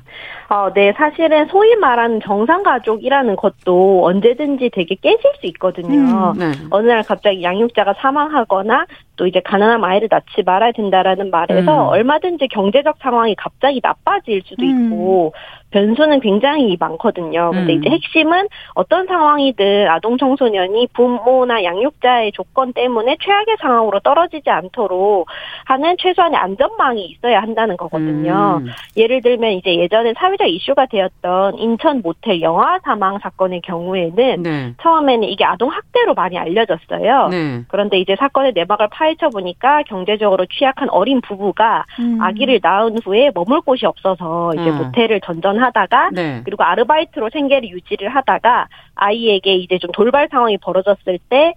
[0.47, 6.33] 어, 네, 사실은 소위 말하는 정상 가족이라는 것도 언제든지 되게 깨질 수 있거든요.
[6.33, 6.51] 음, 네.
[6.69, 11.89] 어느 날 갑자기 양육자가 사망하거나 또 이제 가난한 아이를 낳지 말아야 된다라는 말에서 음.
[11.89, 14.85] 얼마든지 경제적 상황이 갑자기 나빠질 수도 음.
[14.85, 15.33] 있고
[15.73, 17.49] 변수는 굉장히 많거든요.
[17.51, 17.79] 근데 음.
[17.79, 25.27] 이제 핵심은 어떤 상황이든 아동 청소년이 부모나 양육자의 조건 때문에 최악의 상황으로 떨어지지 않도록
[25.65, 28.61] 하는 최소한의 안전망이 있어야 한다는 거거든요.
[28.61, 28.67] 음.
[28.95, 34.73] 예를 들면 이제 예전에 사회적 이슈가 되었던 인천 모텔 영아 사망 사건의 경우에는 네.
[34.81, 37.29] 처음에는 이게 아동 학대로 많이 알려졌어요.
[37.29, 37.63] 네.
[37.67, 42.19] 그런데 이제 사건의 내막을 파헤쳐 보니까 경제적으로 취약한 어린 부부가 음.
[42.21, 44.77] 아기를 낳은 후에 머물 곳이 없어서 이제 음.
[44.77, 46.41] 모텔을 전전 하 다가 네.
[46.45, 51.53] 그리고 아르바이트로 생계를 유지를 하다가 아이에게 이제 좀 돌발 상황이 벌어졌을 때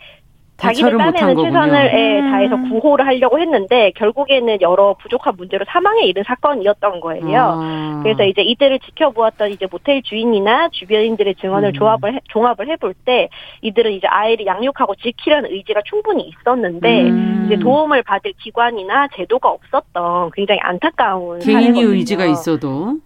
[0.56, 2.30] 자기들 딴에는 최선을 예, 음.
[2.30, 7.60] 다해서 구호를 하려고 했는데 결국에는 여러 부족한 문제로 사망에 이른 사건이었던 거예요.
[7.62, 8.00] 아.
[8.02, 11.72] 그래서 이제 이들을 지켜보았던 이제 모텔 주인이나 주변인들의 증언을 음.
[11.74, 13.28] 조합을 해, 종합을 해볼 때
[13.60, 17.42] 이들은 이제 아이를 양육하고 지키려는 의지가 충분히 있었는데 음.
[17.46, 22.96] 이제 도움을 받을 기관이나 제도가 없었던 굉장히 안타까운 개인의 의지가 있어도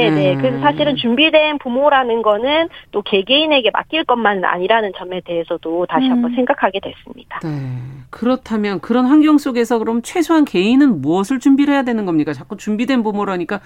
[0.00, 0.34] 네네.
[0.34, 0.38] 음.
[0.40, 6.12] 그래서 사실은 준비된 부모라는 거는 또 개개인에게 맡길 것만은 아니라는 점에 대해서도 다시 음.
[6.12, 7.40] 한번 생각하게 됐습니다.
[7.42, 7.50] 네.
[8.10, 12.32] 그렇다면 그런 환경 속에서 그럼 최소한 개인은 무엇을 준비를 해야 되는 겁니까?
[12.32, 13.60] 자꾸 준비된 부모라니까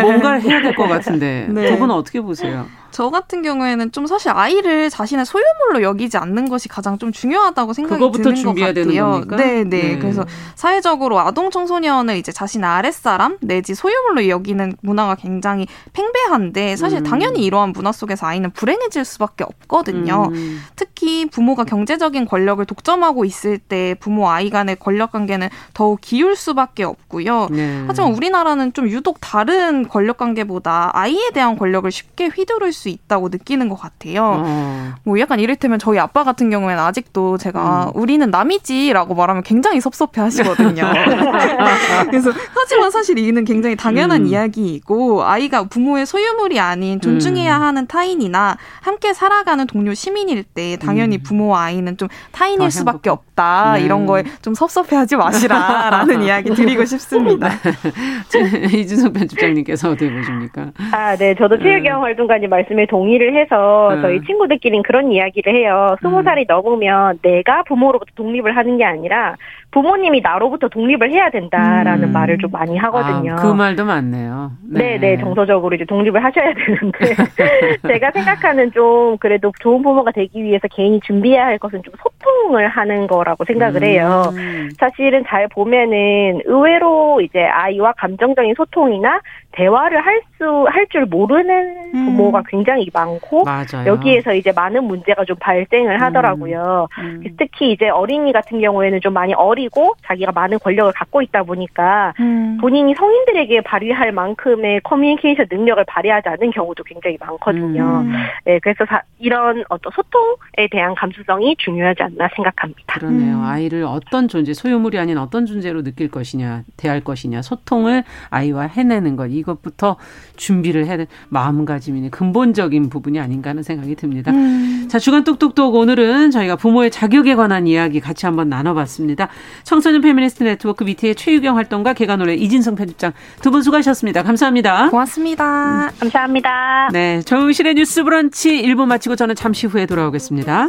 [0.00, 1.66] 뭔가를 해야 될 것 같은데 네.
[1.70, 2.66] 두 분은 어떻게 보세요?
[2.90, 7.98] 저 같은 경우에는 좀 사실 아이를 자신의 소유물로 여기지 않는 것이 가장 좀 중요하다고 생각이
[7.98, 9.24] 드는 것 같아요.
[9.36, 9.98] 네, 네.
[9.98, 17.04] 그래서 사회적으로 아동 청소년을 이제 자신의 아랫사람 내지 소유물로 여기는 문화가 굉장히 팽배한데 사실 음.
[17.04, 20.30] 당연히 이러한 문화 속에서 아이는 불행해질 수밖에 없거든요.
[20.32, 20.60] 음.
[20.76, 26.84] 특히 부모가 경제적인 권력을 독점하고 있을 때 부모 아이 간의 권력 관계는 더욱 기울 수밖에
[26.84, 27.48] 없고요.
[27.50, 27.84] 네.
[27.86, 33.68] 하지만 우리나라는 좀 유독 다른 권력 관계보다 아이에 대한 권력을 쉽게 휘두를 수수 있다고 느끼는
[33.68, 34.42] 것 같아요.
[34.44, 34.94] 어.
[35.04, 38.00] 뭐 약간 이를테면 저희 아빠 같은 경우에는 아직도 제가 음.
[38.00, 40.84] 우리는 남이지라고 말하면 굉장히 섭섭해 하시거든요.
[42.10, 44.26] 그래서 하지만 사실 이는 굉장히 당연한 음.
[44.26, 47.62] 이야기이고 아이가 부모의 소유물이 아닌 존중해야 음.
[47.62, 51.22] 하는 타인이나 함께 살아가는 동료 시민일 때 당연히 음.
[51.22, 53.74] 부모와 아이는 좀 타인일 수밖에 없다.
[53.74, 53.84] 네.
[53.84, 57.48] 이런 거에 좀 섭섭해하지 마시라라는 이야기 드리고 싶습니다.
[58.74, 60.70] 이준석 편집장님께서 어떻게 보십니까?
[60.92, 61.34] 아, 네.
[61.34, 61.90] 저도 체육경 네.
[61.92, 64.02] 활동가님 말씀 말씀에 동의를 해서 음.
[64.02, 65.96] 저희 친구들끼리는 그런 이야기를 해요.
[66.02, 66.24] 스무 음.
[66.24, 69.36] 살이 넘으면 내가 부모로부터 독립을 하는 게 아니라
[69.70, 72.12] 부모님이 나로부터 독립을 해야 된다라는 음.
[72.12, 73.32] 말을 좀 많이 하거든요.
[73.32, 74.52] 아, 그 말도 맞네요.
[74.70, 74.80] 네.
[74.80, 76.98] 네, 네, 정서적 으로 이제 독립을 하셔야 되는데
[77.86, 83.06] 제가 생각하는 좀 그래도 좋은 부모가 되기 위해서 개인이 준비해야 할 것은 좀 소통을 하는
[83.06, 84.32] 거라고 생각을 해요.
[84.36, 84.70] 음.
[84.78, 89.20] 사실은 잘 보면은 의외로 이제 아이와 감정적인 소통이나
[89.52, 92.44] 대화를 할 수, 할 줄 모르는 부모가 음.
[92.48, 93.86] 굉장히 많고, 맞아요.
[93.86, 96.86] 여기에서 이제 많은 문제가 좀 발생을 하더라고요.
[96.98, 97.22] 음.
[97.24, 97.36] 음.
[97.36, 102.58] 특히 이제 어린이 같은 경우에는 좀 많이 어리고, 자기가 많은 권력을 갖고 있다 보니까, 음.
[102.60, 108.02] 본인이 성인들에게 발휘할 만큼의 커뮤니케이션 능력을 발휘하지 않는 경우도 굉장히 많거든요.
[108.04, 108.12] 음.
[108.44, 112.98] 네, 그래서 사, 이런 어떤 소통에 대한 감수성이 중요하지 않나 생각합니다.
[112.98, 113.36] 그러네요.
[113.36, 113.44] 음.
[113.44, 119.26] 아이를 어떤 존재, 소유물이 아닌 어떤 존재로 느낄 것이냐, 대할 것이냐, 소통을 아이와 해내는 것,
[119.26, 119.96] 이것부터
[120.36, 124.30] 준비를 해야 될 마음가짐이 근본적인 부분이 아닌가 하는 생각이 듭니다.
[124.30, 124.86] 음.
[124.90, 129.28] 자, 주간 똑똑똑 오늘은 저희가 부모의 자격에 관한 이야기 같이 한번 나눠봤습니다.
[129.62, 134.24] 청소년 페미니스트 네트워크 밑에 최유경 활동가 개관올의 이진성 편집장 두 분 수고하셨습니다.
[134.24, 134.90] 감사합니다.
[134.90, 135.23] 고맙습니다.
[135.32, 135.88] 음.
[136.00, 136.90] 감사합니다.
[136.92, 140.68] 네, 정실의 뉴스 브런치 1부 마치고 저는 잠시 후에 돌아오겠습니다.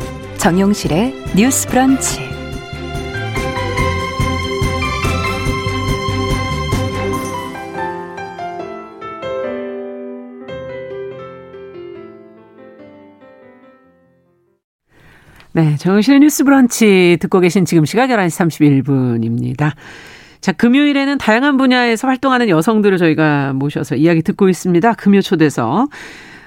[0.41, 2.19] 정용실의 뉴스 브런치
[15.53, 19.73] 네, 정용실의 뉴스 브런치 듣고 계신 지금 시각 11시 31분입니다.
[20.39, 24.93] 자, 금요일에는 다양한 분야에서 활동하는 여성들을 저희가 모셔서 이야기 듣고 있습니다.
[24.93, 25.87] 금요 초대서.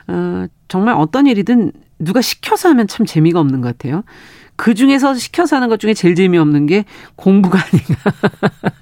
[0.09, 4.05] 어, 정말 어떤 일이든 누가 시켜서 하면 참 재미가 없는 것 같아요.
[4.57, 6.85] 그 중에서 시켜서 하는 것 중에 제일 재미없는 게
[7.17, 7.95] 공부가 아닌가.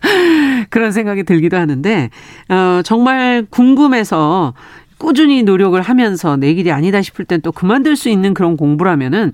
[0.70, 2.10] 그런 생각이 들기도 하는데,
[2.48, 4.54] 어, 정말 궁금해서
[4.98, 9.32] 꾸준히 노력을 하면서 내 길이 아니다 싶을 땐 또 그만둘 수 있는 그런 공부라면은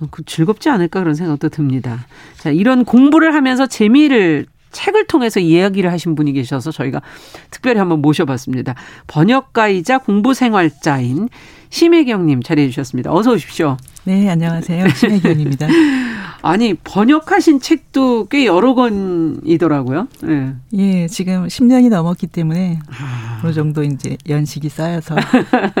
[0.00, 2.06] 어, 그 즐겁지 않을까 그런 생각도 듭니다.
[2.36, 7.02] 자, 이런 공부를 하면서 재미를 책을 통해서 이야기를 하신 분이 계셔서 저희가
[7.50, 8.74] 특별히 한번 모셔봤습니다.
[9.06, 11.28] 번역가이자 공부생활자인
[11.70, 13.12] 심혜경님 자리해 주셨습니다.
[13.12, 13.76] 어서 오십시오.
[14.04, 14.88] 네, 안녕하세요.
[14.88, 15.68] 심혜경입니다.
[16.42, 20.08] 아니, 번역하신 책도 꽤 여러 권이더라고요.
[20.22, 20.54] 네.
[20.74, 23.40] 예, 지금 10년이 넘었기 때문에 아.
[23.44, 25.16] 어느 정도 이제 연식이 쌓여서.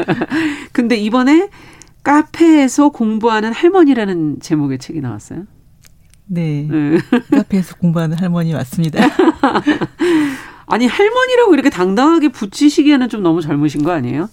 [0.72, 1.48] 근데 이번에
[2.02, 5.44] 카페에서 공부하는 할머니라는 제목의 책이 나왔어요.
[6.32, 6.66] 네.
[6.70, 6.98] 네.
[7.36, 9.02] 카페에서 공부하는 할머니 맞습니다.
[10.66, 14.28] 아니 할머니라고 이렇게 당당하게 붙이시기에는 좀 너무 젊으신 거 아니에요?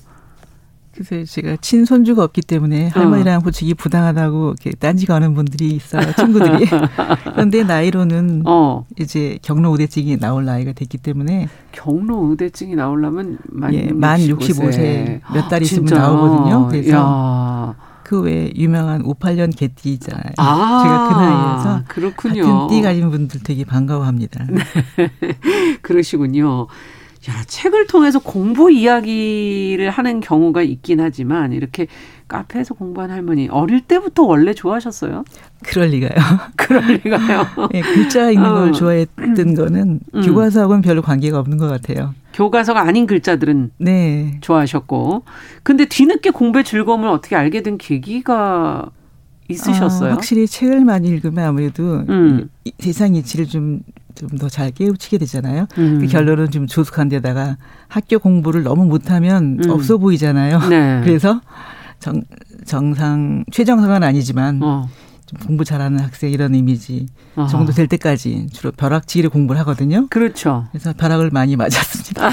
[0.93, 3.39] 글쎄 제가 친손주가 없기 때문에 할머니랑 어.
[3.41, 6.65] 붙이기 부당하다고 이렇게 딴지가 하는 분들이 있어요 친구들이
[7.33, 8.85] 그런데 나이로는 어.
[8.99, 15.61] 이제 경로 우대증이 나올 나이가 됐기 때문에 경로 우대증이 나오려면 만, 예, 만 65세 몇달
[15.61, 17.86] 있으면 나오거든요 그래서 야.
[18.07, 20.31] 그외 유명한 58년 개띠 있잖아요.
[20.37, 22.41] 아, 제가 그 나이에서 그렇군요.
[22.41, 24.45] 같은 띠 가진 분들 되게 반가워합니다.
[24.49, 24.63] 네.
[25.83, 26.67] 그러시군요.
[27.29, 31.87] 야, 책을 통해서 공부 이야기를 하는 경우가 있긴 하지만 이렇게
[32.29, 35.25] 카페에서 공부한 할머니 어릴 때부터 원래 좋아하셨어요?
[35.63, 36.11] 그럴 리가요.
[36.55, 37.45] 그럴 리가요.
[37.71, 38.71] 네, 글자 읽는 걸 어.
[38.71, 40.21] 좋아했던 거는 음.
[40.21, 42.13] 교과서하고는 별로 관계가 없는 것 같아요.
[42.33, 44.37] 교과서가 아닌 글자들은 네.
[44.41, 45.23] 좋아하셨고
[45.63, 48.89] 근데 뒤늦게 공부의 즐거움을 어떻게 알게 된 계기가
[49.49, 50.11] 있으셨어요?
[50.11, 52.49] 아, 확실히 책을 많이 읽으면 아무래도 음.
[52.79, 53.81] 세상 이치를 좀
[54.17, 55.67] 좀 더 잘 깨우치게 되잖아요.
[55.77, 55.99] 음.
[55.99, 59.69] 그 결론은 좀 조숙한 데다가 학교 공부를 너무 못하면 음.
[59.69, 60.59] 없어 보이잖아요.
[60.69, 61.01] 네.
[61.05, 61.41] 그래서
[61.99, 62.21] 정,
[62.65, 64.89] 정상 최정상은 아니지만 어.
[65.25, 67.47] 좀 공부 잘하는 학생 이런 이미지 아하.
[67.47, 70.07] 정도 될 때까지 주로 벼락치기를 공부를 하거든요.
[70.09, 70.65] 그렇죠.
[70.71, 72.29] 그래서 벼락을 많이 맞았습니다.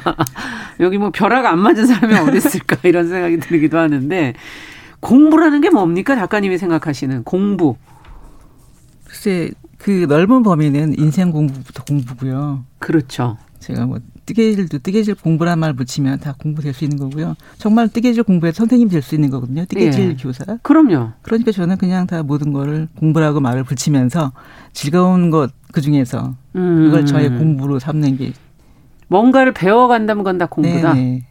[0.80, 4.34] 여기 뭐 벼락 안 맞은 사람이 어디 있을까 이런 생각이 들기도 하는데
[5.00, 7.76] 공부라는 게 뭡니까 작가님이 생각하시는 공부?
[9.04, 12.64] 글쎄 그 넓은 범위는 인생 공부부터 공부고요.
[12.78, 13.36] 그렇죠.
[13.60, 17.36] 제가 뭐 뜨개질도 뜨개질 공부란 말 붙이면 다 공부될 수 있는 거고요.
[17.58, 19.64] 정말 뜨개질 공부에 선생님 될 수 있는 거거든요.
[19.66, 20.16] 뜨개질 예.
[20.16, 20.44] 교사.
[20.62, 21.12] 그럼요.
[21.22, 24.32] 그러니까 저는 그냥 다 모든 거를 공부라고 말을 붙이면서
[24.72, 26.84] 즐거운 것 그 중에서 음.
[26.86, 28.32] 그걸 저의 공부로 삼는 게
[29.08, 30.94] 뭔가를 배워간다면 건 다 공부다.
[30.94, 31.26] 네네.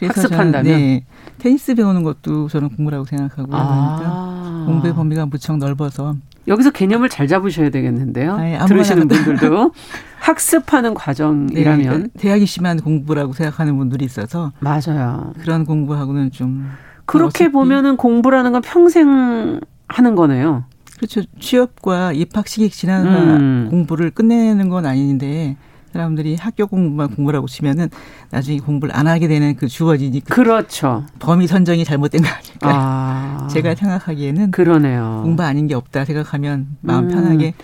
[0.00, 0.64] 학습한다면.
[0.64, 1.04] 네.
[1.40, 3.96] 테니스 배우는 것도 저는 공부라고 생각하고 아.
[3.98, 8.34] 그러니까 공부의 범위가 무척 넓어서 여기서 개념을 잘 잡으셔야 되겠는데요.
[8.34, 9.72] 아니, 들으시는 분들도
[10.20, 15.32] 학습하는 과정이라면 네, 대학이 심한 공부라고 생각하는 분들이 있어서 맞아요.
[15.40, 16.70] 그런 공부하고는 좀
[17.04, 20.64] 그렇게 보면은 공부라는 건 평생 하는 거네요.
[20.96, 21.22] 그렇죠.
[21.40, 23.66] 취업과 입학 시기 지난 음.
[23.70, 25.56] 공부를 끝내는 건 아닌데
[25.92, 27.88] 사람들이 학교 공부만 공부라고 치면은
[28.30, 31.04] 나중에 공부를 안 하게 되는 그 주어지니 그렇죠.
[31.18, 32.58] 범위 선정이 잘못된 거 아닐까?
[32.62, 33.48] 아.
[33.50, 35.22] 제가 생각하기에는 그러네요.
[35.24, 37.10] 공부 아닌 게 없다 생각하면 마음 음.
[37.10, 37.54] 편하게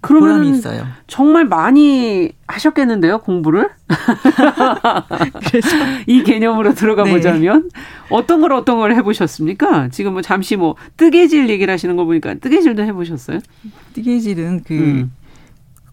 [0.00, 0.86] 그러면 있어요.
[1.08, 3.68] 정말 많이 하셨겠는데요, 공부를?
[5.50, 5.68] 그래서
[6.06, 7.10] 이 개념으로 들어가 네.
[7.10, 7.68] 보자면
[8.08, 9.88] 어떤 걸 어떤 걸 해보셨습니까?
[9.88, 13.40] 지금 뭐 잠시 뭐 뜨개질 얘기를 하시는 거 보니까 뜨개질도 해보셨어요?
[13.94, 15.12] 뜨개질은 그 음.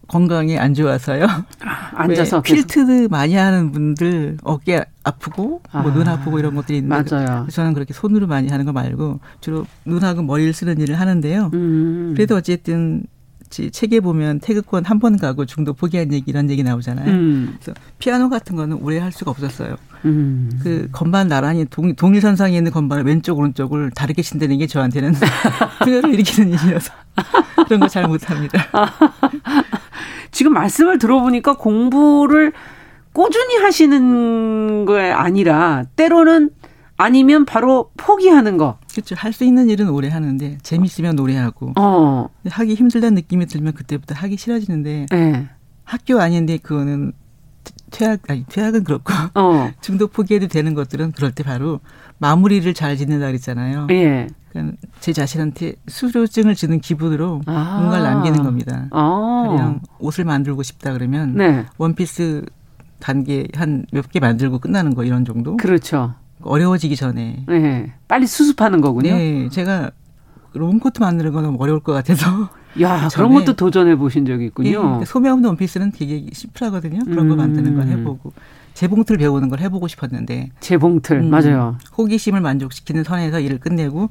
[0.08, 1.26] 건강이 안 좋아서요.
[1.26, 7.48] 아, 앉아서 필트 많이 하는 분들 어깨 아프고 아, 뭐눈 아프고 이런 것들이 있는데 맞아요.
[7.50, 11.52] 저는 그렇게 손으로 많이 하는 거 말고 주로 눈하고 머리를 쓰는 일을 하는데요.
[11.54, 12.14] 음.
[12.16, 13.04] 그래도 어쨌든
[13.50, 17.10] 책에 보면 태극권 한 번 가고 중도 포기한 얘기 이런 얘기 나오잖아요.
[17.10, 17.56] 음.
[17.62, 19.76] 그래서 피아노 같은 거는 오래 할 수가 없었어요.
[20.04, 20.50] 음.
[20.62, 25.14] 그 건반 나란히 동, 동일선상에 있는 건반을 왼쪽 오른쪽을 다르게 친다는 게 저한테는
[25.84, 26.92] 분열을 일으키는 일이어서
[27.68, 28.60] 그런 거 잘 못합니다.
[30.36, 32.52] 지금 말씀을 들어보니까 공부를
[33.14, 36.50] 꾸준히 하시는 거에 아니라 때로는
[36.98, 38.78] 아니면 바로 포기하는 거.
[38.92, 39.16] 그렇죠.
[39.18, 42.28] 할 수 있는 일은 오래 하는데 재밌으면 오래 하고 어.
[42.50, 45.48] 하기 힘들다는 느낌이 들면 그때부터 하기 싫어지는데 네.
[45.86, 47.14] 학교 아닌데 그거는
[47.92, 49.72] 퇴학 아니 퇴학은 그렇고 어.
[49.80, 51.80] 중도 포기해도 되는 것들은 그럴 때 바로
[52.18, 53.88] 마무리를 잘 짓는다 그랬잖아요.
[53.92, 54.28] 예.
[54.56, 57.78] 그러니까 제 자신한테 수료증을 주는 기분으로 아.
[57.80, 58.88] 뭔가를 남기는 겁니다.
[58.92, 59.46] 아.
[59.50, 61.66] 그냥 옷을 만들고 싶다 그러면 네.
[61.78, 62.46] 원피스
[63.00, 65.58] 단계 한 몇 개 만들고 끝나는 거 이런 정도.
[65.58, 66.14] 그렇죠.
[66.42, 67.44] 어려워지기 전에.
[67.48, 67.94] 네.
[68.08, 69.12] 빨리 수습하는 거군요.
[69.14, 69.50] 네.
[69.50, 69.92] 제가
[70.54, 72.50] 롱코트 만드는 건 어려울 것 같아서.
[72.82, 75.00] 야, 그런 것도 도전해 보신 적이 있군요.
[75.02, 77.06] 예, 소매 없는 원피스는 되게 심플하거든요.
[77.06, 77.30] 그런 음.
[77.30, 78.34] 거 만드는 걸 해보고.
[78.74, 80.50] 재봉틀 배우는 걸 해보고 싶었는데.
[80.60, 81.78] 재봉틀, 음, 맞아요.
[81.98, 84.10] 호기심을 만족시키는 선에서 일을 끝내고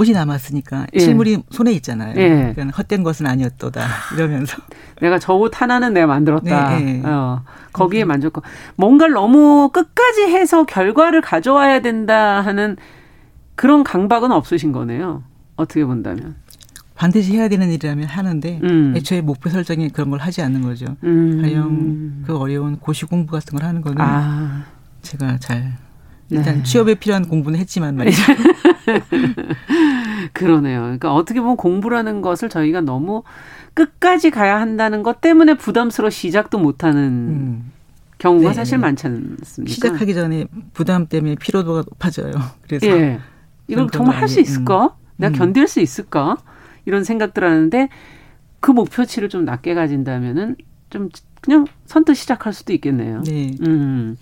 [0.00, 0.98] 옷이 남았으니까 예.
[0.98, 2.14] 실물이 손에 있잖아요.
[2.16, 2.52] 예.
[2.54, 3.82] 그러니까 헛된 것은 아니었도다
[4.14, 4.56] 이러면서
[5.02, 6.78] 내가 저 옷 하나는 내가 만들었다.
[6.78, 7.02] 네, 네.
[7.04, 8.42] 어, 거기에 만족감.
[8.76, 12.76] 뭔가를 너무 끝까지 해서 결과를 가져와야 된다 하는
[13.54, 15.22] 그런 강박은 없으신 거네요.
[15.56, 16.36] 어떻게 본다면.
[16.94, 18.94] 반드시 해야 되는 일이라면 하는데 음.
[18.96, 20.84] 애초에 목표 설정에 그런 걸 하지 않는 거죠.
[21.04, 21.40] 음.
[21.42, 24.64] 가령 그 어려운 고시 공부 같은 걸 하는 거는 아.
[25.02, 25.76] 제가 잘
[26.30, 26.62] 일단 네.
[26.62, 28.22] 취업에 필요한 공부는 했지만 말이죠.
[30.32, 30.82] 그러네요.
[30.82, 33.22] 그러니까 어떻게 보면 공부라는 것을 저희가 너무
[33.74, 37.72] 끝까지 가야 한다는 것 때문에 부담스러워 시작도 못하는 음.
[38.18, 38.54] 경우가 네.
[38.54, 39.72] 사실 많지 않습니까?
[39.72, 42.32] 시작하기 전에 부담 때문에 피로도가 높아져요.
[42.68, 43.18] 그래서 예.
[43.68, 44.84] 이걸 정말 할 수 있을까?
[44.84, 44.88] 음.
[45.16, 45.38] 내가 음.
[45.38, 46.36] 견딜 수 있을까?
[46.84, 47.88] 이런 생각들 하는데
[48.60, 50.56] 그 목표치를 좀 낮게 가진다면은
[50.90, 51.08] 좀
[51.40, 53.22] 그냥 선뜻 시작할 수도 있겠네요.
[53.22, 53.52] 네.
[53.62, 54.16] 음.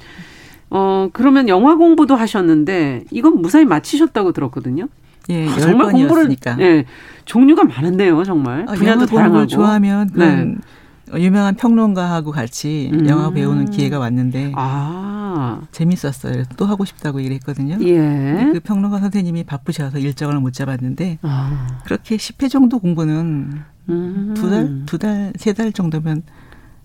[0.71, 4.89] 어, 그러면 영화 공부도 하셨는데 이건 무사히 마치셨다고 들었거든요.
[5.31, 6.85] 예, 아, 정말 공부를 예,
[7.27, 8.65] 종류가 많은데요, 정말.
[8.69, 9.47] 아, 분야도 다양하고.
[9.47, 10.55] 좋아하면 네.
[11.17, 13.09] 유명한 평론가하고 같이 음.
[13.09, 15.61] 영화 배우는 기회가 왔는데 아.
[15.73, 16.45] 재밌었어요.
[16.57, 17.79] 또 하고 싶다고 얘기했거든요.
[17.83, 18.51] 예.
[18.53, 21.81] 그 평론가 선생님이 바쁘셔서 일정을 못 잡았는데 아.
[21.85, 24.35] 그렇게 10회 정도 공부는 음.
[24.37, 26.23] 두 달, 두 달, 세 달 정도면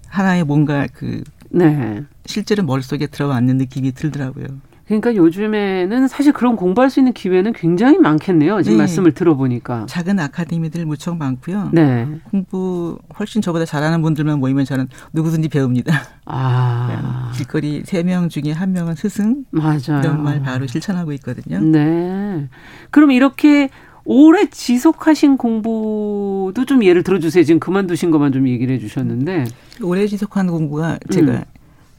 [0.07, 2.03] 하나의 뭔가 그 네.
[2.25, 4.47] 실제로 머릿속에 들어맞는 느낌이 들더라고요.
[4.85, 8.61] 그러니까 요즘에는 사실 그런 공부할 수 있는 기회는 굉장히 많겠네요.
[8.63, 8.81] 지금 네.
[8.81, 9.85] 말씀을 들어보니까.
[9.87, 11.69] 작은 아카데미들 무척 많고요.
[11.71, 12.05] 네.
[12.29, 15.93] 공부 훨씬 저보다 잘하는 분들만 모이면 저는 누구든지 배웁니다.
[16.25, 17.31] 아.
[17.33, 19.45] 길거리 세 명 중에 한 명은 스승.
[19.51, 20.01] 맞아요.
[20.03, 21.59] 이런 말 바로 실천하고 있거든요.
[21.61, 22.49] 네.
[22.91, 23.69] 그럼 이렇게
[24.05, 27.43] 오래 지속하신 공부도 좀 예를 들어주세요.
[27.43, 29.45] 지금 그만두신 것만 좀 얘기를 해주셨는데.
[29.81, 31.43] 오래 지속한 공부가 제가 음.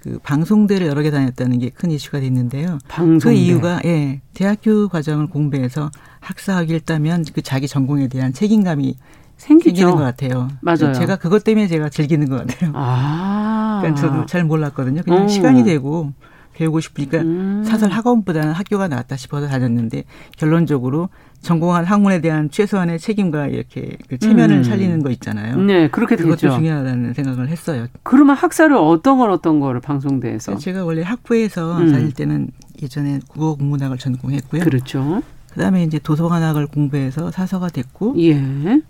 [0.02, 2.78] 그 방송대를 여러 개 다녔다는 게 큰 이슈가 됐는데요.
[2.88, 3.24] 방송대.
[3.24, 5.90] 그 이유가 예 대학교 과정을 공부해서
[6.20, 8.96] 학사학위를 따면 그 자기 전공에 대한 책임감이
[9.38, 9.70] 생기죠.
[9.76, 10.48] 생기는 것 같아요.
[10.60, 10.92] 맞아요.
[10.92, 12.70] 제가 그것 때문에 제가 즐기는 것 같아요.
[12.74, 13.78] 아.
[13.80, 15.02] 그러니까 저도 잘 몰랐거든요.
[15.02, 15.28] 그냥 오.
[15.28, 16.12] 시간이 되고
[16.54, 17.62] 배우고 싶으니까 음.
[17.64, 20.04] 사설 학원보다는 학교가 낫다 싶어서 다녔는데
[20.36, 21.08] 결론적으로
[21.40, 24.62] 전공한 학문에 대한 최소한의 책임과 이렇게 그 체면을 음.
[24.64, 25.56] 살리는 거 있잖아요.
[25.56, 26.30] 네, 그렇게 되죠.
[26.30, 27.86] 그것도 중요하다는 생각을 했어요.
[28.02, 30.56] 그러면 학사를 어떤 걸 어떤 거를 방송대에서?
[30.56, 31.92] 제가 원래 학부에서 음.
[31.92, 32.48] 다닐 때는
[32.82, 34.62] 예전에 국어 국문학을 전공했고요.
[34.62, 35.22] 그렇죠.
[35.52, 38.80] 그다음에 이제 도서관학을 공부해서 사서가 됐고, 예.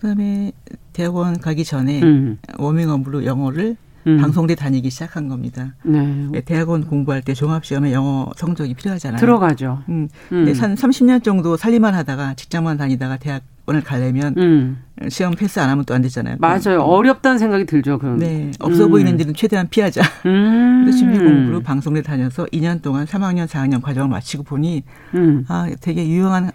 [0.00, 0.52] 그다음에
[0.92, 2.38] 대학원 가기 전에 음.
[2.58, 4.18] 워밍업으로 영어를 음.
[4.18, 5.74] 방송대 다니기 시작한 겁니다.
[5.84, 6.26] 네.
[6.30, 9.20] 네 대학원 공부할 때 종합시험에 영어 성적이 필요하잖아요.
[9.20, 9.82] 들어가죠.
[9.88, 10.08] 음.
[10.32, 10.44] 음.
[10.44, 14.82] 근데 한 30년 정도 살림만 하다가 직장만 다니다가 대학원을 가려면 음.
[15.08, 16.36] 시험 패스 안 하면 또 안 되잖아요.
[16.38, 16.76] 맞아요.
[16.76, 16.80] 음.
[16.80, 17.98] 어렵다는 생각이 들죠.
[17.98, 18.18] 그럼.
[18.18, 18.50] 네.
[18.58, 18.90] 없어 음.
[18.90, 20.02] 보이는 일은 최대한 피하자.
[20.26, 20.90] 음.
[20.90, 24.82] 준비 공부로 방송대 다녀서 2년 동안 3학년, 4학년 과정을 마치고 보니
[25.14, 25.44] 음.
[25.48, 26.50] 아, 되게 유용한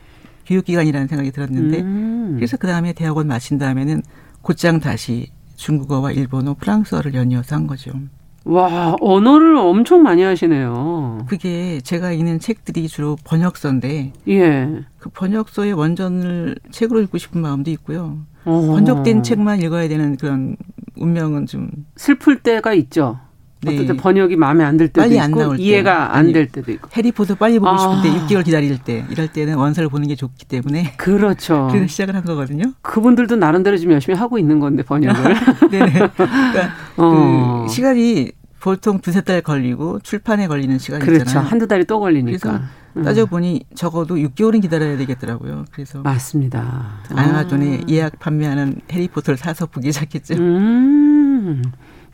[0.46, 2.34] 교육기관이라는 생각이 들었는데 음.
[2.36, 4.02] 그래서 그 다음에 대학원 마친 다음에는
[4.42, 5.28] 곧장 다시
[5.58, 7.92] 중국어와 일본어, 프랑스어를 연이어서 한 거죠.
[8.46, 11.26] 와, 언어를 엄청 많이 하시네요.
[11.28, 14.70] 그게 제가 읽는 책들이 주로 번역서인데, 예.
[15.00, 18.20] 그 번역서의 원전을 책으로 읽고 싶은 마음도 있고요.
[18.46, 18.62] 어.
[18.62, 20.56] 번역된 책만 읽어야 되는 그런
[20.96, 23.20] 운명은 좀 슬플 때가 있죠.
[23.62, 23.74] 네.
[23.74, 26.90] 어떨 때 번역이 마음에 안 들 때도 빨리 안 나올 이해가 안 될 때도 있고
[26.96, 27.78] 해리포터 빨리 보고 아.
[27.78, 31.68] 싶은데 6개월 기다릴 때 이럴 때는 원서를 보는 게 좋기 때문에 그렇죠.
[31.72, 32.74] 그래서 시작을 한 거거든요.
[32.82, 35.34] 그분들도 나름대로 좀 열심히 하고 있는 건데 번역을.
[35.72, 35.80] 네.
[35.80, 36.12] 그러니까
[36.98, 37.66] 어.
[37.68, 41.24] 그 시간이 보통 두세 달 걸리고 출판에 걸리는 시간이 그렇죠.
[41.24, 41.50] 있잖아요.
[41.50, 42.62] 한두 달이 또 걸리니까.
[42.98, 43.04] 음.
[43.04, 45.66] 따져보니 적어도 6개월은 기다려야 되겠더라고요.
[45.72, 46.96] 그래서 맞습니다.
[47.16, 47.86] 아마존에 아.
[47.90, 50.34] 예약 판매하는 해리포터를 사서 보기 시작했죠.
[50.36, 51.62] 음.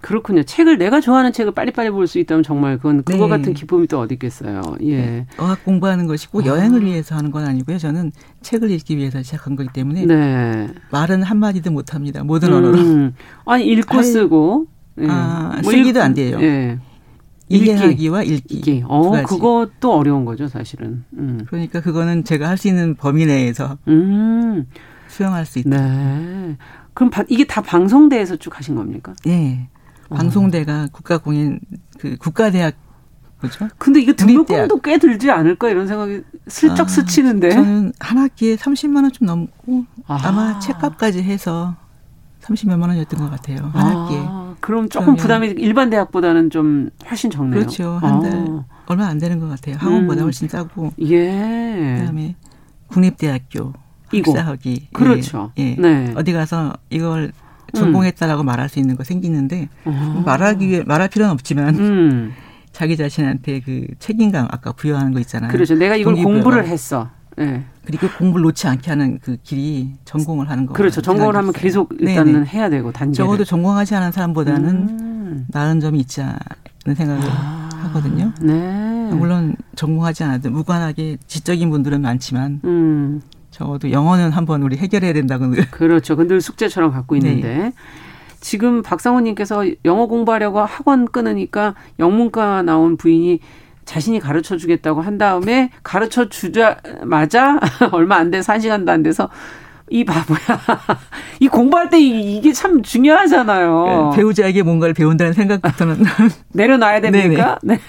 [0.04, 0.44] 그렇군요.
[0.44, 3.30] 책을 내가 좋아하는 책을 빨리빨리 볼 수 있다면 정말 그건 그거 네.
[3.38, 4.62] 같은 기쁨이 또 어디 있겠어요.
[4.82, 4.98] 예.
[4.98, 5.26] 네.
[5.38, 6.46] 어학 공부하는 것이 꼭 아.
[6.48, 7.78] 여행을 위해서 하는 건 아니고요.
[7.78, 8.12] 저는
[8.42, 10.68] 책을 읽기 위해서 시작한 거기 때문에 네.
[10.92, 12.24] 말은 한 마디도 못 합니다.
[12.24, 12.54] 모든 음.
[12.56, 13.12] 언어로.
[13.46, 14.68] 아니 읽고 할, 쓰고
[15.00, 15.08] 예.
[15.10, 16.38] 아, 뭐 쓰기도 읽, 안 돼요.
[16.42, 16.78] 예.
[17.50, 18.56] 이해하기와 읽기.
[18.58, 18.84] 읽기.
[18.88, 21.04] 어, 그것도 어려운 거죠, 사실은.
[21.14, 21.46] 음.
[21.48, 24.66] 그러니까 그거는 제가 할 수 있는 범위 내에서 음.
[25.08, 25.70] 수용할 수 있다.
[25.70, 26.58] 네.
[26.94, 29.14] 그럼 이게 다 방송대에서 쭉 하신 겁니까?
[29.26, 29.70] 네.
[30.18, 31.60] 방송대가 국가공인
[32.00, 32.76] 그 국가대학
[33.40, 33.68] 그죠?
[33.78, 37.50] 근데 이게 등록금도 꽤 들지 않을까 이런 생각이 슬쩍 아, 스치는데.
[37.52, 40.32] 저는 한 학기에 30만 원 좀 넘고 아.
[40.32, 41.76] 마 책값까지 해서
[42.42, 43.70] 30몇만 원이었던 것 같아요.
[43.74, 44.56] 한 아, 학기에.
[44.62, 47.60] 그럼 조금 부담이 일반 대학보다는 좀 훨씬 적네요.
[47.60, 47.98] 그렇죠.
[48.02, 48.32] 한 달.
[48.34, 48.64] 아.
[48.86, 49.76] 얼마 안 되는 것 같아요.
[49.78, 50.26] 학원보다 음.
[50.26, 50.94] 훨씬 싸고.
[51.02, 51.98] 예.
[52.00, 52.36] 그다음에
[52.88, 53.74] 국립대학교
[54.14, 54.90] 입사하기.
[54.94, 55.52] 그렇죠.
[55.58, 55.72] 예.
[55.72, 55.76] 예.
[55.82, 56.14] 네.
[56.16, 57.32] 어디 가서 이걸
[57.74, 58.46] 전공했다라고 음.
[58.46, 60.24] 말할 수 있는 거 생기는데 아.
[60.26, 62.34] 말하기 위해 말할 필요는 없지만 음.
[62.72, 65.52] 자기 자신한테 그 책임감 아까 부여하는 거 있잖아요.
[65.52, 65.76] 그렇죠.
[65.76, 67.10] 내가 이걸 공부를 했어.
[67.38, 67.64] 네.
[67.86, 70.74] 그리고 공부를 놓지 않게 하는 그 길이 전공을 하는 거.
[70.74, 71.02] 그렇죠.
[71.02, 72.46] 전공을 하면 계속 일단은 네네.
[72.48, 73.16] 해야 되고 단계.
[73.16, 75.46] 적어도 전공하지 않은 사람보다는 음.
[75.50, 77.70] 나은 점이 있지 않는 생각을 아.
[77.84, 78.32] 하거든요.
[78.42, 79.10] 네.
[79.12, 83.22] 물론 전공하지 않아도 무관하게 지적인 분들은 많지만 음.
[83.54, 85.66] 적어도 영어는 한번 우리 해결해야 된다고 늘.
[85.72, 86.16] 그렇죠.
[86.16, 87.48] 근데 숙제처럼 갖고 있는데.
[87.48, 87.74] 네.
[88.42, 93.40] 지금 박상호님께서 영어 공부하려고 학원 끊으니까 영문과 나온 부인이
[93.86, 97.60] 자신이 가르쳐 주겠다고 한 다음에 가르쳐 주자마자
[97.94, 99.30] 얼마 안 돼서 한 시간도 안 돼서
[99.90, 100.40] 이 바보야.
[101.40, 104.12] 이 공부할 때 이게 참 중요하잖아요.
[104.12, 106.04] 네, 배우자에게 뭔가를 배운다는 생각부터는
[106.54, 107.60] 내려놔야 됩니까?
[107.64, 107.80] 네.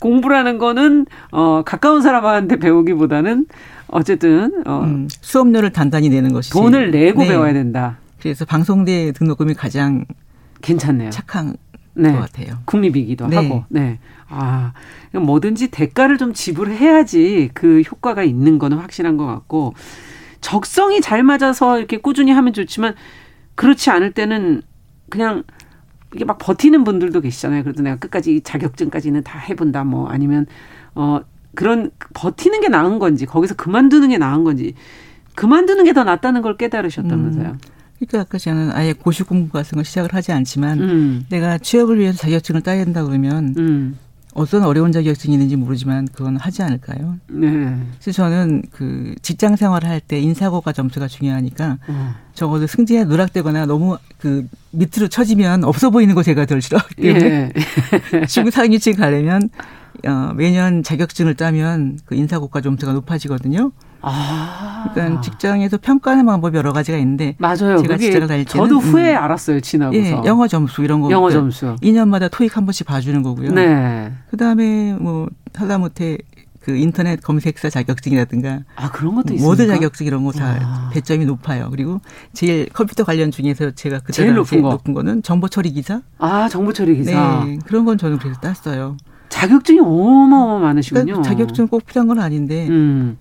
[0.00, 3.46] 공부라는 거는 어 가까운 사람한테 배우기보다는
[3.94, 7.28] 어쨌든 어 음, 수업료를 단단히 내는 것이 돈을 내고 네.
[7.28, 7.98] 배워야 된다.
[8.20, 10.04] 그래서 방송대 등록금이 가장
[10.62, 11.10] 괜찮네요.
[11.10, 11.56] 착한
[11.94, 12.10] 네.
[12.10, 12.58] 것 같아요.
[12.64, 13.36] 국립이기도 네.
[13.36, 13.64] 하고.
[13.68, 14.00] 네.
[14.28, 14.72] 아,
[15.12, 19.74] 뭐든지 대가를 좀 지불해야지 그 효과가 있는 거는 확실한 것 같고
[20.40, 22.96] 적성이 잘 맞아서 이렇게 꾸준히 하면 좋지만
[23.54, 24.62] 그렇지 않을 때는
[25.08, 25.44] 그냥
[26.16, 27.62] 이게 막 버티는 분들도 계시잖아요.
[27.62, 29.84] 그래도 내가 끝까지 자격증까지는 다 해본다.
[29.84, 30.46] 뭐 아니면
[30.96, 31.20] 어
[31.54, 34.74] 그런 버티는 게 나은 건지 거기서 그만두는 게 나은 건지
[35.34, 37.44] 그만두는 게 더 낫다는 걸 깨달으셨다면서요.
[37.48, 37.58] 음.
[37.98, 41.26] 그러니까 아까 저는 아예 고시 공부 같은 걸 시작을 하지 않지만 음.
[41.30, 43.98] 내가 취업을 위해서 자격증을 따야 된다 그러면 음.
[44.34, 47.18] 어떤 어려운 자격증이 있는지 모르지만 그건 하지 않을까요?
[47.28, 47.48] 네.
[48.00, 52.14] 그래서 저는 그 직장 생활을 할 때 인사고가 점수가 중요하니까 어.
[52.34, 57.52] 적어도 승진에 누락되거나 너무 그 밑으로 처지면 없어 보이는 거 제가 덜 싫어하기 때문에
[58.12, 58.26] 예.
[58.26, 59.48] 중상위층 가려면
[60.06, 63.72] 어, 매년 자격증을 따면 그 인사고가 점수가 높아지거든요.
[64.02, 64.90] 아.
[64.92, 67.78] 그러니까 직장에서 평가하는 방법이 여러 가지가 있는데 맞아요.
[67.78, 69.60] 제가 직장을 다닐 때는 저도 후에 음, 알았어요.
[69.60, 69.98] 지나고서.
[69.98, 71.10] 예, 영어 점수 이런 거.
[71.10, 71.74] 영어 점수.
[71.82, 73.52] 2년마다 토익 한 번씩 봐주는 거고요.
[73.52, 74.12] 네.
[74.30, 76.18] 그다음에 뭐 하다못해
[76.60, 79.46] 그 인터넷 검색사 자격증이라든가 아 그런 것도 있습니까?
[79.46, 80.90] 모드 자격증 이런 거다 아.
[80.92, 81.68] 배점이 높아요.
[81.70, 82.00] 그리고
[82.32, 86.00] 제일 컴퓨터 관련 중에서 제가 그때 제일 높은 거 높은 거는 정보 처리 기사.
[86.18, 87.44] 아 정보 처리 기사.
[87.46, 88.96] 네 그런 건 저는 그래서 땄어요.
[89.34, 91.04] 자격증이 어마어마 많으시군요.
[91.06, 93.18] 그러니까 자격증 꼭 필요한 건 아닌데 음.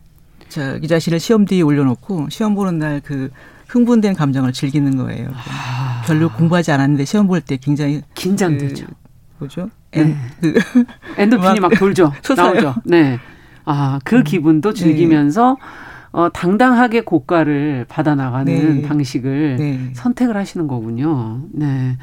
[0.48, 3.32] 자기 자신을 시험 뒤에 올려놓고 시험 보는 날 그
[3.68, 5.30] 흥분된 감정을 즐기는 거예요.
[5.34, 6.04] 아.
[6.06, 8.86] 별로 공부하지 않았는데 시험 볼 때 굉장히 긴장되죠.
[8.86, 8.94] 그,
[9.40, 9.70] 뭐죠?
[9.94, 10.16] 엔, 네.
[10.40, 10.86] 그
[11.18, 12.14] 엔도핀이 막 돌죠.
[12.38, 12.76] 나오죠.
[12.86, 13.18] 네.
[13.66, 14.24] 아, 그 음.
[14.24, 14.80] 기분도 네.
[14.80, 15.66] 즐기면서 네.
[16.12, 18.46] 어, 당당하게 고가를 받아 나가는
[18.82, 18.88] 네.
[18.88, 19.90] 방식을 네.
[19.94, 21.42] 선택을 하시는 거군요.
[21.52, 21.98] 네.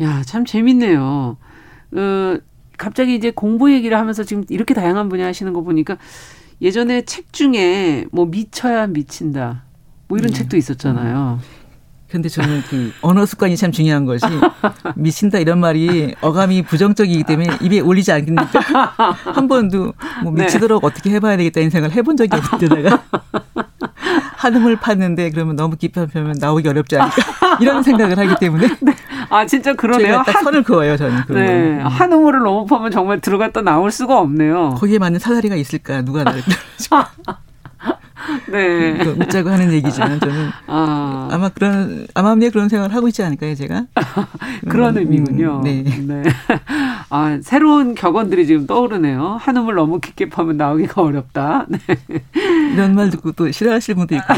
[0.00, 1.36] 야, 참 재밌네요.
[1.96, 2.36] 어,
[2.76, 5.96] 갑자기 이제 공부 얘기를 하면서 지금 이렇게 다양한 분야 하시는 거 보니까
[6.60, 9.64] 예전에 책 중에 뭐 미쳐야 미친다.
[10.08, 10.38] 뭐 이런 네.
[10.38, 11.40] 책도 있었잖아요.
[12.14, 14.24] 근데 저는 그 언어 습관이 참 중요한 것이
[14.94, 18.94] 미친다 이런 말이 어감이 부정적이기 때문에 입에 올리지 않으니까
[19.34, 20.44] 한 번도 뭐 네.
[20.44, 20.86] 미치도록 네.
[20.86, 23.02] 어떻게 해봐야 되겠다는 생각을 해본 적이 없는데다가
[24.36, 28.94] 한음을 팠는데 그러면 너무 깊은 표면 나오기 어렵지 않을까 이런 생각을 하기 때문에 네.
[29.34, 30.22] 아 진짜 그러네요.
[30.24, 31.22] 딱 선을 그어요 저는.
[31.30, 31.78] 네.
[31.80, 34.74] 한음을 너무 파면 정말 들어갔다 나올 수가 없네요.
[34.78, 36.40] 거기에 맞는 사다리가 있을까 누가 나를
[38.50, 38.98] 네.
[38.98, 41.28] 그 웃자고 하는 얘기지만 저는 아.
[41.30, 43.86] 아마 그런 아마미에 그런 생각을 하고 있지 않을까요, 제가?
[44.68, 45.62] 그런 음, 의미군요.
[45.62, 45.82] 네.
[45.82, 46.22] 네.
[47.10, 49.38] 아, 새로운 격언들이 지금 떠오르네요.
[49.40, 51.66] 한음을 너무 깊게 파면 나오기가 어렵다.
[51.68, 51.78] 네.
[52.72, 54.34] 이런 말 듣고 또 싫어하실 분도 있고.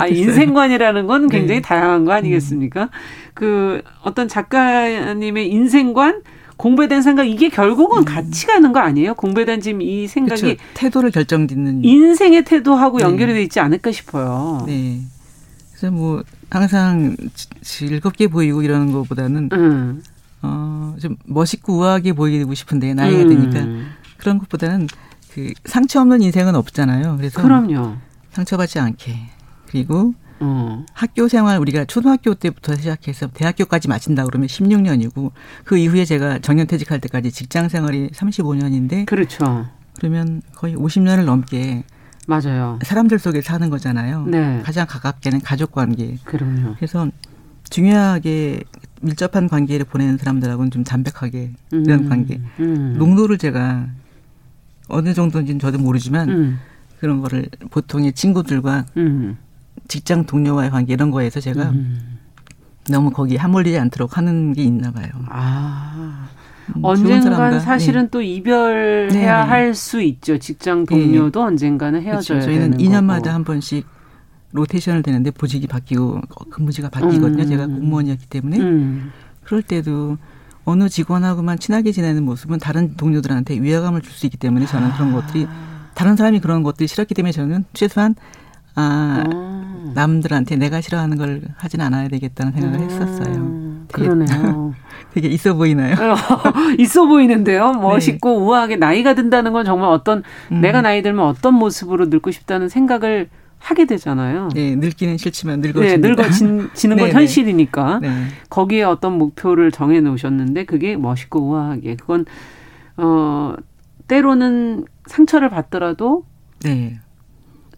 [0.00, 1.62] 아, 인생관이라는 건 굉장히 네.
[1.62, 2.84] 다양한 거 아니겠습니까?
[2.84, 2.88] 음.
[3.34, 6.22] 그 어떤 작가님의 인생관
[6.56, 8.04] 공부에 대한 생각 이게 결국은 음.
[8.04, 9.14] 같이 가는 거 아니에요?
[9.14, 10.62] 공부에 대한 지금 이 생각이 그렇죠.
[10.74, 13.04] 태도를 결정짓는 인생의 태도하고 네.
[13.04, 14.64] 연결이 돼 있지 않을까 싶어요.
[14.66, 15.00] 네.
[15.70, 17.16] 그래서 뭐 항상
[17.62, 20.02] 즐겁게 보이고 이러는 것보다는 음.
[20.42, 23.28] 어좀 멋있고 우아하게 보이고 싶은데 나이가 음.
[23.28, 23.66] 되니까
[24.16, 24.88] 그런 것보다는
[25.32, 27.16] 그 상처 없는 인생은 없잖아요.
[27.16, 27.96] 그래서 그럼요.
[28.32, 29.16] 상처받지 않게
[29.66, 30.84] 그리고 어.
[30.92, 35.30] 학교 생활 우리가 초등학교 때부터 시작해서 대학교까지 마친다 그러면 16년이고
[35.64, 39.66] 그 이후에 제가 정년 퇴직할 때까지 직장 생활이 35년인데 그렇죠.
[39.98, 41.84] 그러면 거의 50년을 넘게
[42.26, 42.78] 맞아요.
[42.82, 44.26] 사람들 속에 사는 거잖아요.
[44.26, 44.60] 네.
[44.64, 46.16] 가장 가깝게는 가족 관계.
[46.24, 46.74] 그럼요.
[46.76, 47.08] 그래서
[47.70, 48.62] 중요하게
[49.00, 51.84] 밀접한 관계를 보내는 사람들하고는 좀 담백하게 음.
[51.84, 52.40] 이런 관계.
[52.60, 52.94] 음.
[52.98, 53.88] 농도를 제가
[54.88, 56.58] 어느 정도인지는 저도 모르지만 음.
[57.00, 59.38] 그런 거를 보통의 친구들과 음.
[59.92, 62.18] 직장 동료와의 관계 이런 거에서 제가 음.
[62.88, 65.10] 너무 거기 함몰리지 않도록 하는 게 있나 봐요.
[65.28, 66.28] 아.
[66.74, 68.08] 음, 언젠간 사실은 네.
[68.10, 69.26] 또 이별해야 네.
[69.26, 70.38] 할수 있죠.
[70.38, 71.46] 직장 동료도 네.
[71.46, 72.46] 언젠가는 헤어져야 그렇죠.
[72.46, 73.86] 저희는 되는 2년마다 한 번씩
[74.52, 77.42] 로테이션을 되는데 보직이 바뀌고 근무지가 바뀌거든요.
[77.42, 77.46] 음.
[77.46, 79.12] 제가 공무원이었기 때문에 음.
[79.44, 80.16] 그럴 때도
[80.64, 84.94] 어느 직원하고만 친하게 지내는 모습은 다른 동료들한테 위화감을 줄 수 있기 때문에 저는 아.
[84.96, 85.46] 그런 것들이
[85.92, 88.14] 다른 사람이 그런 것들이 싫었기 때문에 저는 최소한
[88.74, 89.92] 아, 아.
[89.94, 92.84] 남들한테 내가 싫어하는 걸 하진 않아야 되겠다는 생각을 음.
[92.84, 93.62] 했었어요.
[93.88, 94.74] 되게, 그러네요.
[95.12, 95.94] 되게 있어 보이나요?
[96.78, 97.72] 있어 보이는데요.
[97.74, 98.36] 멋있고 네.
[98.36, 100.60] 우아하게 나이가 든다는 건 정말 어떤 음.
[100.60, 104.48] 내가 나이 들면 어떤 모습으로 늙고 싶다는 생각을 하게 되잖아요.
[104.54, 107.12] 네, 늙기는 싫지만 늙어지는 네, 늙어지는 건 네, 네.
[107.12, 108.26] 현실이니까 네.
[108.50, 112.24] 거기에 어떤 목표를 정해 놓으셨는데 그게 멋있고 우아하게 그건
[112.96, 113.54] 어
[114.08, 116.24] 때로는 상처를 받더라도
[116.64, 116.98] 네.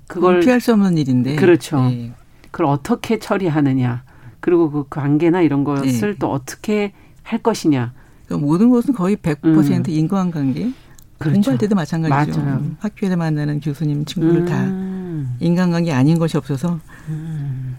[0.07, 1.89] 그걸 피할 수 없는 일인데 그렇죠.
[1.89, 2.13] 네.
[2.51, 4.05] 그걸 어떻게 처리하느냐
[4.41, 6.17] 그리고 그 관계나 이런 것을 네.
[6.19, 6.93] 또 어떻게
[7.23, 7.95] 할 것이냐.
[8.27, 9.83] 그러니까 모든 것은 거의 100% 음.
[9.89, 10.71] 인간관계.
[11.19, 11.35] 그렇죠.
[11.35, 12.43] 공부할 때도 마찬가지죠.
[12.43, 12.63] 맞아요.
[12.79, 14.47] 학교에서 만나는 교수님 친구들 음.
[14.47, 16.79] 다 인간관계 아닌 것이 없어서
[17.09, 17.77] 음.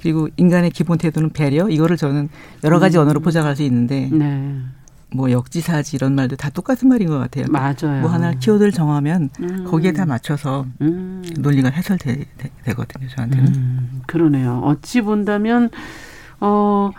[0.00, 2.28] 그리고 인간의 기본 태도는 배려 이거를 저는
[2.64, 3.02] 여러 가지 음.
[3.02, 4.58] 언어로 포장할 수 있는데 네.
[5.14, 7.46] 뭐 역지사지 이런 말도 다 똑같은 말인 것 같아요.
[7.48, 8.00] 맞아요.
[8.02, 9.64] 뭐 하나 키워드를 정하면 음.
[9.64, 11.22] 거기에 다 맞춰서 음.
[11.38, 13.08] 논리가 해설되거든요.
[13.14, 13.54] 저한테는.
[13.54, 14.02] 음.
[14.06, 14.60] 그러네요.
[14.64, 15.70] 어찌 본다면
[16.40, 16.90] 어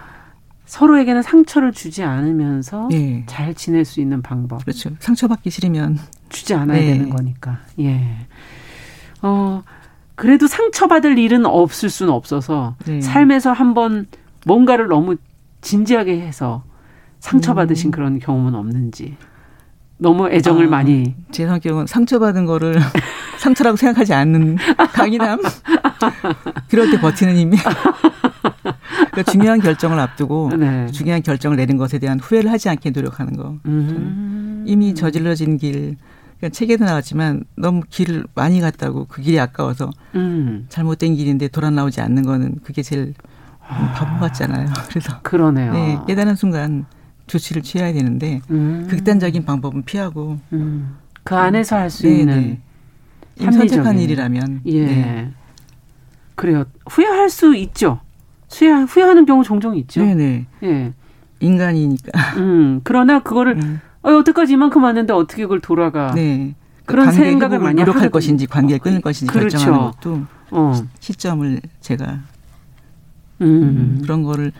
[0.65, 3.23] 서로에게는 상처를 주지 않으면서 네.
[3.27, 4.61] 잘 지낼 수 있는 방법.
[4.63, 4.91] 그렇죠.
[4.99, 5.99] 상처받기 싫으면
[6.29, 6.93] 주지 않아야 네.
[6.93, 7.59] 되는 거니까.
[7.79, 8.27] 예.
[9.21, 9.63] 어
[10.15, 13.01] 그래도 상처받을 일은 없을 수는 없어서 네.
[13.01, 14.07] 삶에서 한번
[14.45, 15.17] 뭔가를 너무
[15.61, 16.63] 진지하게 해서
[17.19, 17.91] 상처받으신 음.
[17.91, 19.17] 그런 경험은 없는지.
[19.99, 21.15] 너무 애정을 아, 많이.
[21.31, 22.75] 제 성격은 상처받은 거를
[23.39, 24.57] 상처라고 생각하지 않는
[24.93, 25.39] 강인함.
[26.69, 27.57] 그럴 때 버티는 힘이.
[29.17, 30.87] 그러니까 중요한 결정을 앞두고 네.
[30.87, 33.57] 중요한 결정을 내린 것에 대한 후회를 하지 않게 노력하는 거.
[33.65, 34.63] 음.
[34.67, 35.97] 이미 저질러진 길.
[36.37, 40.67] 그러니까 책에도 나왔지만 너무 길을 많이 갔다고 그 길이 아까워서 음.
[40.69, 43.15] 잘못된 길인데 돌아 나오지 않는 거는 그게 제일
[43.59, 44.67] 바보 같잖아요.
[44.87, 45.73] 그래서 그러네요.
[45.73, 46.85] 네, 깨달은 순간
[47.27, 48.87] 조치를 취해야 되는데 음.
[48.89, 50.95] 극단적인 방법은 피하고 음.
[51.23, 52.59] 그 안에서 할 수 있는
[53.39, 55.31] 선택한 일이라면 예 네.
[56.35, 57.99] 그래요 후회할 수 있죠
[58.49, 60.93] 후회 후회하는 경우 종종 있죠 네네 예
[61.39, 63.79] 인간이니까 음 그러나 그거를 음.
[64.03, 66.55] 어, 여태까지 이만큼 왔는데 어떻게 그걸 돌아가 네
[66.85, 68.09] 그런 생각을 많이 노력할 하거든요.
[68.11, 69.57] 것인지 관계를 끊을 것인지 그렇죠.
[69.57, 70.21] 결정하는 것도
[70.51, 70.73] 어.
[71.01, 72.19] 시점을 제가
[73.41, 73.99] 음.
[74.01, 74.51] 그런 거를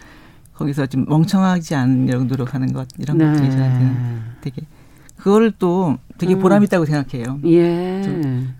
[0.58, 3.26] 거기서 좀 멍청하지 않으려고 노력하는 것 이런 네.
[3.26, 3.98] 것들이 저한테는
[4.42, 4.64] 되게
[5.16, 6.40] 그거를 또 되게 음.
[6.40, 7.40] 보람 있다고 생각해요.
[7.46, 8.02] 예.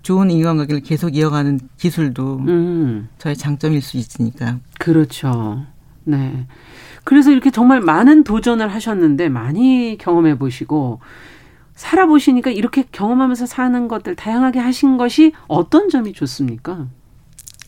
[0.02, 3.10] 좋은 인간관계를 계속 이어가는 기술도 음.
[3.18, 4.60] 저의 장점일 수 있으니까.
[4.80, 5.66] 그렇죠.
[6.04, 6.46] 네.
[7.04, 11.00] 그래서 이렇게 정말 많은 도전을 하셨는데 많이 경험해 보시고
[11.76, 16.88] 살아보시니까 이렇게 경험하면서 사는 것들 다양하게 하신 것이 어떤 점이 좋습니까?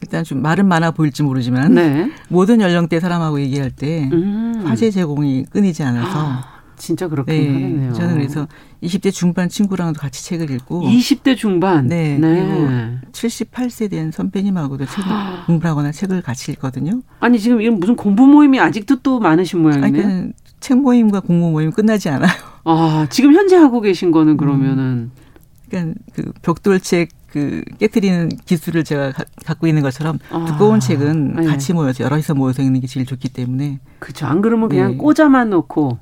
[0.01, 2.11] 일단 좀 말은 많아 보일지 모르지만 네.
[2.29, 4.61] 모든 연령대 사람하고 얘기할 때 음.
[4.65, 7.53] 화제 제공이 끊이지 않아서 아, 진짜 그렇게 네.
[7.53, 7.93] 하겠네요.
[7.93, 8.47] 저는 그래서
[8.81, 12.41] 20대 중반 친구랑도 같이 책을 읽고 20대 중반 네, 네.
[12.41, 12.69] 그리고
[13.11, 15.43] 78세 된 선배님하고도 책을 아.
[15.45, 17.01] 공부를 하거나 책을 같이 읽거든요.
[17.19, 20.07] 아니 지금 이런 무슨 공부 모임이 아직도 또 많으신 모양이네요.
[20.07, 20.31] 아니,
[20.61, 22.31] 책 모임과 공부 모임 끝나지 않아요.
[22.63, 25.11] 아 지금 현재 하고 계신 거는 그러면은 음.
[25.69, 31.45] 그러니까 그 벽돌책 그 깨뜨리는 기술을 제가 가, 갖고 있는 것처럼 아, 두꺼운 책은 네.
[31.45, 34.25] 같이 모여서 여럿이서 모여서 읽는 게 제일 좋기 때문에 그렇죠.
[34.25, 34.97] 안 그러면 그냥 네.
[34.97, 35.99] 꽂아만 놓고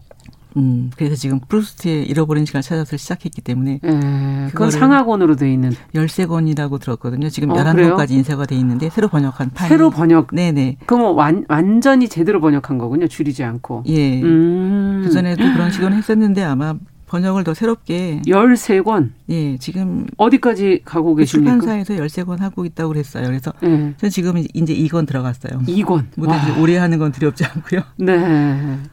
[0.57, 3.79] 음, 그래서 지금 프루스트의 잃어버린 시간을 찾아서 시작했기 때문에.
[3.83, 5.71] 예, 그건 상하권으로 돼 있는.
[5.93, 7.29] 열세 권이라고 들었거든요.
[7.29, 9.69] 지금 어, 11권까지 인쇄가 돼 있는데 새로 번역한 판.
[9.69, 10.29] 새로 번역.
[10.33, 10.77] 네 네.
[10.87, 13.07] 그럼 완, 완전히 제대로 번역한 거군요.
[13.07, 13.83] 줄이지 않고.
[13.85, 14.21] 예.
[14.23, 15.03] 음.
[15.05, 16.73] 그 전에도 그런 시도는 했었는데 아마
[17.07, 19.09] 번역을 더 새롭게 13권.
[19.29, 21.51] 예, 지금 어디까지 가고 계십니까?
[21.59, 23.25] 출판사에서 13권 하고 있다고 그랬어요.
[23.25, 23.93] 그래서 네.
[23.97, 25.61] 전 지금 이제 2권 들어갔어요.
[25.61, 26.05] 2권.
[26.17, 26.27] 뭐
[26.59, 27.81] 오래 하는 건 두렵지 않고요.
[27.97, 28.17] 네.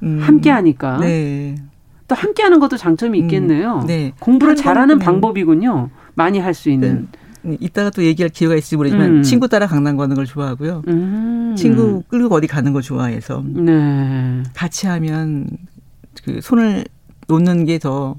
[0.02, 0.98] 음, 함께 하니까.
[0.98, 1.56] 네.
[2.06, 3.80] 또 함께 하는 것도 장점이 음, 있겠네요.
[3.80, 4.12] 음, 네.
[4.20, 5.90] 공부를 잘하는 방법이군요.
[6.14, 7.08] 많이 할 수 있는.
[7.42, 7.56] 네.
[7.60, 9.22] 이따가 또 얘기할 기회가 있을지 모르지만 음.
[9.22, 10.82] 친구 따라 강남 가는 걸 좋아하고요.
[10.86, 11.54] 음.
[11.58, 14.42] 친구 끌고 어디 가는 거 좋아해서 네.
[14.54, 15.48] 같이 하면
[16.24, 16.84] 그 손을
[17.28, 18.16] 놓는 게 더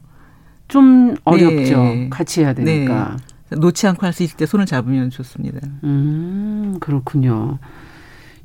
[0.68, 1.78] 좀 어렵죠.
[1.84, 2.10] 네.
[2.10, 3.18] 같이 해야 되니까.
[3.52, 3.56] 네.
[3.58, 5.60] 놓지 않고 할 수 있을 때 손을 잡으면 좋습니다.
[5.84, 7.60] 음, 그렇군요.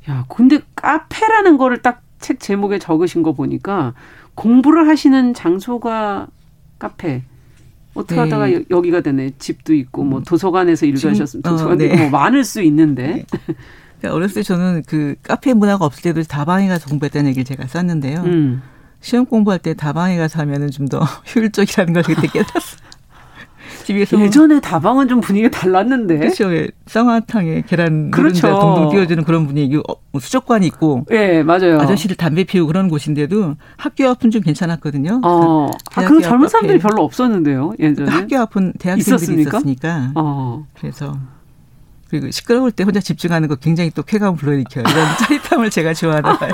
[0.07, 3.95] 야, 근데 카페라는 거를 딱 책 제목에 적으신 거 보니까
[4.35, 6.27] 공부를 하시는 장소가
[6.77, 7.23] 카페.
[7.95, 8.21] 어떻게 네.
[8.21, 9.31] 하다가 여기가 되네.
[9.39, 10.23] 집도 있고 뭐 음.
[10.23, 11.95] 도서관에서 일하셨으면 도서관 어, 네.
[11.97, 13.07] 뭐 많을 수 있는데.
[13.07, 13.25] 네.
[13.97, 18.19] 그러니까 어렸을 때 저는 그 카페 문화가 없을 때도 다방에 가서 공부했다는 얘기를 제가 썼는데요.
[18.21, 18.61] 음.
[19.01, 20.99] 시험 공부할 때 다방에 가서 하면은 좀 더
[21.35, 22.81] 효율적이라는 걸 그때 깨달았어요.
[23.85, 26.17] 집에서 예전에 다방은 좀 분위기가 달랐는데.
[26.19, 26.49] 그렇죠.
[26.85, 28.47] 쌍화탕에 계란 그렇죠.
[28.59, 29.77] 동동 띄워주는 그런 분위기.
[29.77, 31.05] 어, 뭐 수족관이 있고.
[31.11, 31.79] 예, 네, 맞아요.
[31.79, 35.21] 아저씨들 담배 피우고 그런 곳인데도 학교 앞은 좀 괜찮았거든요.
[35.23, 35.67] 어.
[35.95, 37.73] 아, 그런 젊은 사람들이 별로 없었는데요.
[37.79, 38.09] 예전에.
[38.11, 39.49] 학교 앞은 대학생들이 있었습니까?
[39.57, 40.11] 있었으니까.
[40.15, 40.67] 어.
[40.79, 41.17] 그래서
[42.09, 44.83] 그리고 시끄러울 때 혼자 집중하는 거 굉장히 또 쾌감을 불러일으켜요.
[44.87, 46.51] 이런 짜릿함을 제가 좋아하나 봐요.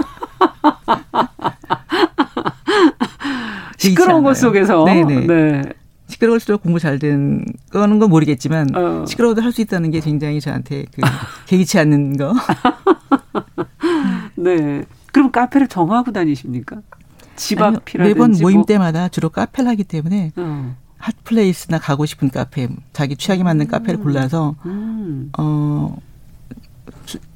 [3.90, 4.84] 시끄러운 곳 속에서.
[4.86, 5.28] 네네.
[5.28, 5.62] 네.
[6.08, 9.06] 시끄러울수록 공부 잘 되는 거는 건 모르겠지만 어.
[9.06, 11.02] 시끄러워도 할 수 있다는 게 굉장히 저한테 그
[11.48, 12.34] 개의치 않는 거.
[14.36, 14.84] 네.
[15.12, 16.78] 그럼 카페를 정하고 다니십니까?
[17.36, 18.66] 집 앞이라든지 매번 모임 뭐.
[18.66, 20.76] 때마다 주로 카페를 하기 때문에 어.
[20.98, 23.70] 핫플레이스나 가고 싶은 카페, 자기 취향에 맞는 음.
[23.70, 25.32] 카페를 골라서 음.
[25.38, 25.96] 어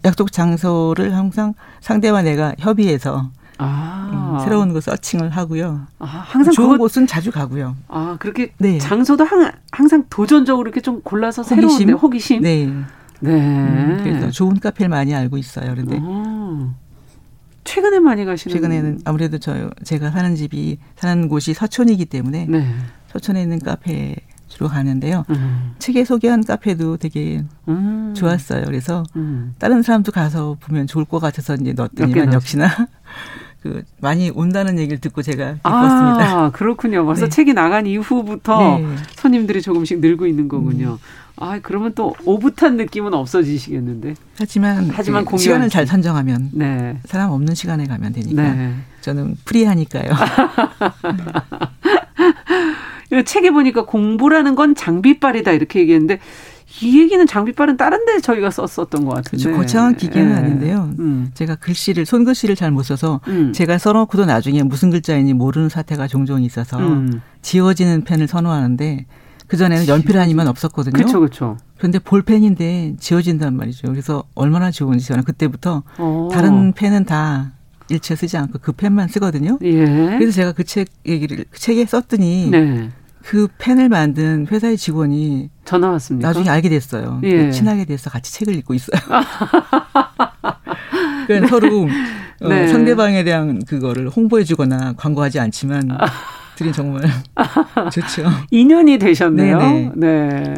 [0.06, 3.30] 약속 장소를 항상 상대와 내가 협의해서
[3.62, 4.38] 아.
[4.39, 5.88] 음, 새로운 거 서칭을 하고요.
[5.99, 7.76] 아, 항상 좋은 그것, 곳은 자주 가고요.
[7.88, 8.78] 아 그렇게 네.
[8.80, 11.78] 장소도 항, 항상 도전적으로 이렇게 좀 골라서 호기심?
[11.78, 12.41] 새로운 호기심.
[12.41, 12.66] 네.
[13.20, 13.32] 네.
[13.32, 15.72] 음, 그래서 좋은 카페를 많이 알고 있어요.
[15.72, 16.74] 그런데 아.
[17.64, 22.68] 최근에 많이 가시는 최근에는 아무래도 저 제가 사는 집이 사는 곳이 서촌이기 때문에 네.
[23.12, 24.16] 서촌에 있는 카페
[24.47, 25.24] 주로 가는데요.
[25.30, 25.74] 음.
[25.80, 28.14] 책에 소개한 카페도 되게 음.
[28.16, 28.66] 좋았어요.
[28.66, 29.53] 그래서 음.
[29.59, 32.68] 다른 사람도 가서 보면 좋을 것 같아서 이제 넣었더니만 역시나
[33.62, 36.45] 그 많이 온다는 얘기를 듣고 제가 기뻤습니다.
[36.45, 37.05] 아, 그렇군요.
[37.05, 37.30] 벌써 네.
[37.30, 38.95] 책이 나간 이후부터 네.
[39.16, 40.93] 손님들이 조금씩 늘고 있는 거군요.
[40.93, 40.97] 음.
[41.38, 44.16] 아, 그러면 또 오붓한 느낌은 없어지시겠는데.
[44.38, 46.97] 하지만 하지만 그 시간을 잘 선정하면 네.
[47.05, 48.74] 사람 없는 시간에 가면 되니까 네.
[49.01, 50.12] 저는 프리하니까요.
[53.26, 56.20] 책에 보니까 공부라는 건 장비빨이다 이렇게 얘기했는데
[56.82, 59.43] 이 얘기는 장비빨은 다른 데 저희가 썼었던 것 같은데.
[59.43, 59.57] 그렇죠.
[59.57, 60.36] 거창한 기계는 예.
[60.36, 60.93] 아닌데요.
[60.99, 61.32] 음.
[61.34, 63.51] 제가 글씨를 손글씨를 잘 못 써서 음.
[63.53, 67.22] 제가 써놓고도 나중에 무슨 글자인지 모르는 사태가 종종 있어서 음.
[67.41, 69.05] 지워지는 펜을 선호하는데
[69.47, 70.93] 그 전에는 연필 아니면 없었거든요.
[70.93, 71.57] 그렇죠, 그렇죠.
[71.78, 73.89] 그런데 볼펜인데 지워진단 말이죠.
[73.89, 76.03] 그래서 얼마나 좋은지 저는 그때부터 오.
[76.03, 76.30] 어.
[76.32, 77.51] 다른 펜은 다
[77.89, 79.57] 일체 쓰지 않고 그 펜만 쓰거든요.
[79.63, 79.84] 예.
[79.86, 82.89] 그래서 제가 그 책 얘기를 그 책에 썼더니 네.
[83.24, 86.28] 그 펜을 만든 회사의 직원이 전화 왔습니까?
[86.28, 87.19] 나중에 알게 됐어요.
[87.24, 87.51] 예.
[87.51, 88.99] 친하게 돼서 같이 책을 읽고 있어요.
[91.28, 91.88] 그러니까 서로
[92.41, 92.63] 어, 네.
[92.63, 95.89] 어, 상대방에 대한 그거를 홍보해주거나 광고하지 않지만
[96.55, 97.03] 둘이 정말
[97.91, 98.24] 좋죠.
[98.49, 99.59] 인연이 되셨네요.
[99.59, 99.91] 네네.
[99.95, 100.53] 네.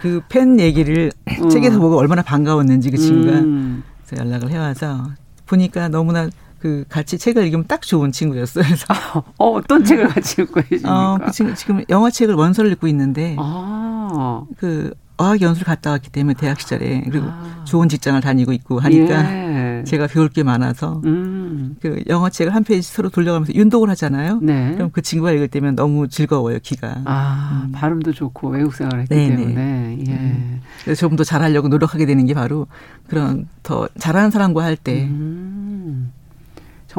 [0.00, 1.10] 그펜 얘기를
[1.42, 1.48] 어.
[1.48, 3.82] 책에서 보고 얼마나 반가웠는지 그 친구가 음.
[4.16, 5.10] 연락을 해와서
[5.46, 6.28] 보니까 너무나
[6.58, 8.64] 그 같이 책을 읽으면 딱 좋은 친구였어요.
[8.64, 8.86] 그래서
[9.38, 11.14] 어, 어떤 책을 같이 읽고 계십니까?
[11.14, 14.42] 어, 그 지금, 지금 영어 책을 원서를 읽고 있는데 아.
[14.56, 17.64] 그 어학 연수를 갔다 왔기 때문에 대학 시절에 그리고 아.
[17.64, 19.34] 좋은 직장을 다니고 있고 하니까
[19.80, 19.84] 예.
[19.84, 21.76] 제가 배울 게 많아서 음.
[21.80, 24.38] 그 영어 책을 한 페이지 서로 돌려가면서 윤독을 하잖아요.
[24.42, 24.72] 네.
[24.74, 27.02] 그럼 그 친구가 읽을 때면 너무 즐거워요 귀가.
[27.04, 27.72] 아 음.
[27.72, 29.36] 발음도 좋고 외국 생활을 했기 네네.
[29.36, 29.98] 때문에.
[30.06, 30.12] 예.
[30.12, 30.60] 음.
[30.84, 32.68] 그래서 조금 더 잘하려고 노력하게 되는 게 바로
[33.08, 35.08] 그런 더 잘하는 사람과 할 때.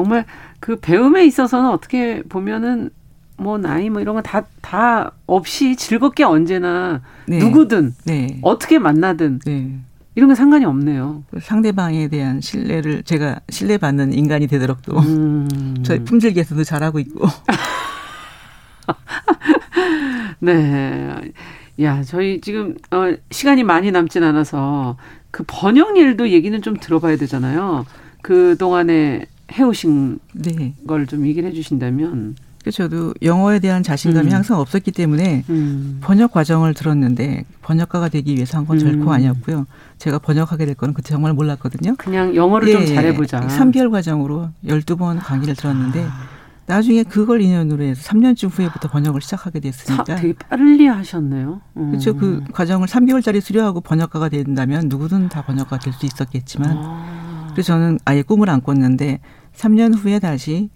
[0.00, 0.24] 정말
[0.60, 2.90] 그 배움에 있어서는 어떻게 보면은
[3.36, 7.38] 뭐 나이 뭐 이런 거다다 없이 즐겁게 언제나 네.
[7.38, 8.38] 누구든 네.
[8.42, 9.78] 어떻게 만나든 네.
[10.14, 11.24] 이런 건 상관이 없네요.
[11.40, 15.76] 상대방에 대한 신뢰를 제가 신뢰받는 인간이 되도록 또 음.
[15.84, 17.26] 저희 품질 개선도 잘하고 있고.
[20.40, 21.32] 네.
[21.80, 24.96] 야, 저희 지금 어 시간이 많이 남진 않아서
[25.30, 27.86] 그 번역 일도 얘기는 좀 들어봐야 되잖아요.
[28.22, 30.74] 그 동안에 해오신 네.
[30.86, 32.36] 걸 좀 얘기를 해주신다면.
[32.70, 34.34] 저도 영어에 대한 자신감이 음.
[34.34, 35.98] 항상 없었기 때문에 음.
[36.02, 39.08] 번역 과정을 들었는데 번역가가 되기 위해서 한건 결코 음.
[39.08, 39.66] 아니었고요.
[39.96, 41.94] 제가 번역하게 될 거는 그때 정말 몰랐거든요.
[41.96, 43.40] 그냥 영어를 예, 좀 잘해보자.
[43.46, 46.28] 3개월 과정으로 12번 강의를 들었는데 아.
[46.66, 50.04] 나중에 그걸 인연으로 해서 3년쯤 후에부터 번역을 시작하게 됐으니까.
[50.04, 51.62] 사, 되게 빨리 하셨네요.
[51.78, 51.90] 음.
[51.92, 52.14] 그렇죠.
[52.14, 56.76] 그 과정을 3개월짜리 수료하고 번역가가 된다면 누구든 다 번역가 될 수 있었겠지만.
[56.76, 57.48] 아.
[57.52, 59.18] 그래서 저는 아예 꿈을 안 꿨는데
[59.56, 60.70] 3년 후에 다시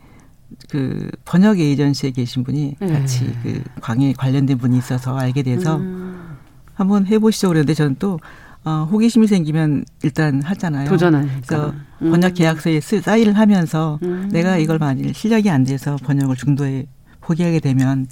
[0.68, 2.86] 그 번역 에이전시에 계신 분이 네.
[2.86, 6.36] 같이 그 광에 관련된 분이 있어서 알게 돼서 음.
[6.74, 8.18] 한번 해보시죠 그랬는데 저는 또
[8.64, 10.88] 어, 호기심이 생기면 일단 하잖아요.
[10.88, 11.40] 도전하니까.
[11.46, 12.10] 그래서 음.
[12.10, 14.30] 번역 계약서에 쓰, 사인을 하면서 음.
[14.32, 16.86] 내가 이걸 만일 실력이 안 돼서 번역을 중도에
[17.20, 18.06] 포기하게 되면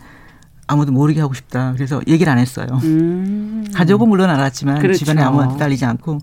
[0.66, 1.72] 아무도 모르게 하고 싶다.
[1.72, 2.66] 그래서 얘기를 안 했어요.
[2.82, 3.64] 음.
[3.72, 4.98] 가족은 물론 알았지만 그렇죠.
[4.98, 6.18] 주변에 아무한테 딸리지 않고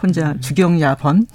[0.00, 0.40] 혼자 음.
[0.40, 1.26] 주경야번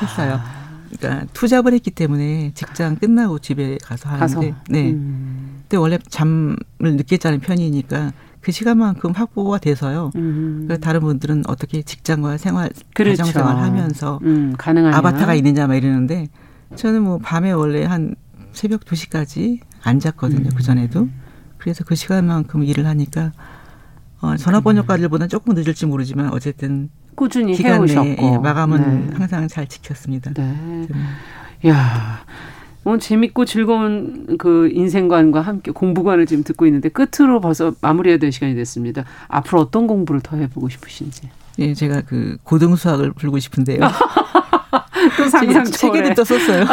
[0.00, 0.40] 했어요.
[0.42, 0.59] 아.
[0.98, 4.56] 그러니까 투잡을 했기 때문에 직장 끝나고 집에 가서 하는데 가서.
[4.68, 4.90] 네.
[4.90, 5.60] 음.
[5.62, 10.10] 근데 원래 잠을 늦게 자는 편이니까 그 시간만큼 확보가 돼서요.
[10.16, 10.66] 음.
[10.68, 13.22] 그 다른 분들은 어떻게 직장과 생활, 그렇죠.
[13.22, 14.96] 가정 생활 하면서 음, 가능하냐.
[14.96, 16.28] 아바타가 있느냐 막 이러는데
[16.74, 18.14] 저는 뭐 밤에 원래 한
[18.52, 20.48] 새벽 2시까지 안 잤거든요.
[20.48, 20.56] 음.
[20.56, 21.08] 그 전에도.
[21.58, 23.32] 그래서 그 시간만큼 일을 하니까
[24.20, 29.14] 어, 전화번호까지보다 조금 늦을지 모르지만 어쨌든 꾸준히 해오셨고 예, 마감은 네.
[29.14, 30.32] 항상 잘 지켰습니다.
[30.32, 30.88] 네.
[31.68, 32.24] 야.
[32.84, 38.54] 어, 재밌고 즐거운 그 인생관과 함께 공부관을 지금 듣고 있는데 끝으로 벌써 마무리해야 될 시간이
[38.54, 39.04] 됐습니다.
[39.28, 41.28] 앞으로 어떤 공부를 더 해보고 싶으신지.
[41.58, 43.80] 예, 제가 그 고등 수학을 풀고 싶은데요.
[45.18, 46.64] 또 상상 책에도 또 썼어요.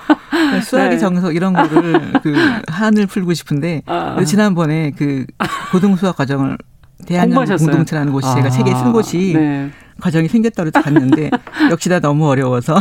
[0.64, 0.98] 수학의 네.
[0.98, 2.34] 정석 이런 거를 그
[2.68, 4.24] 한을 풀고 싶은데 아.
[4.24, 5.26] 지난번에 그
[5.72, 6.56] 고등 수학 과정을
[7.06, 8.34] 대한민국 공동체라는 곳이 아.
[8.34, 9.70] 제가 책에 쓴 곳이 네.
[10.00, 11.30] 과정이 생겼다고 갔는데
[11.70, 12.78] 역시 다 너무 어려워서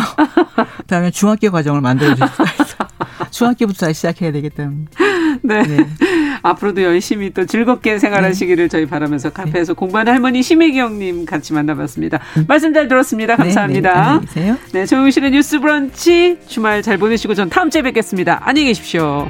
[0.87, 2.25] 다음에 중학교 과정을 만들어 있어.
[3.31, 4.69] 중학교부터 시작해야 되겠다.
[5.41, 5.63] 네.
[5.63, 5.87] 네.
[6.41, 8.67] 앞으로도 열심히 또 즐겁게 생활하시기를 네.
[8.69, 9.77] 저희 바라면서 카페에서 네.
[9.77, 12.19] 공부하는 할머니 심혜경님 같이 만나봤습니다.
[12.47, 13.35] 말씀 잘 들었습니다.
[13.35, 14.21] 네, 감사합니다.
[14.33, 18.39] 네, 네, 네 정용실의 뉴스 브런치 주말 잘 보내시고 전 다음 주에 뵙겠습니다.
[18.43, 19.29] 안녕히 계십시오.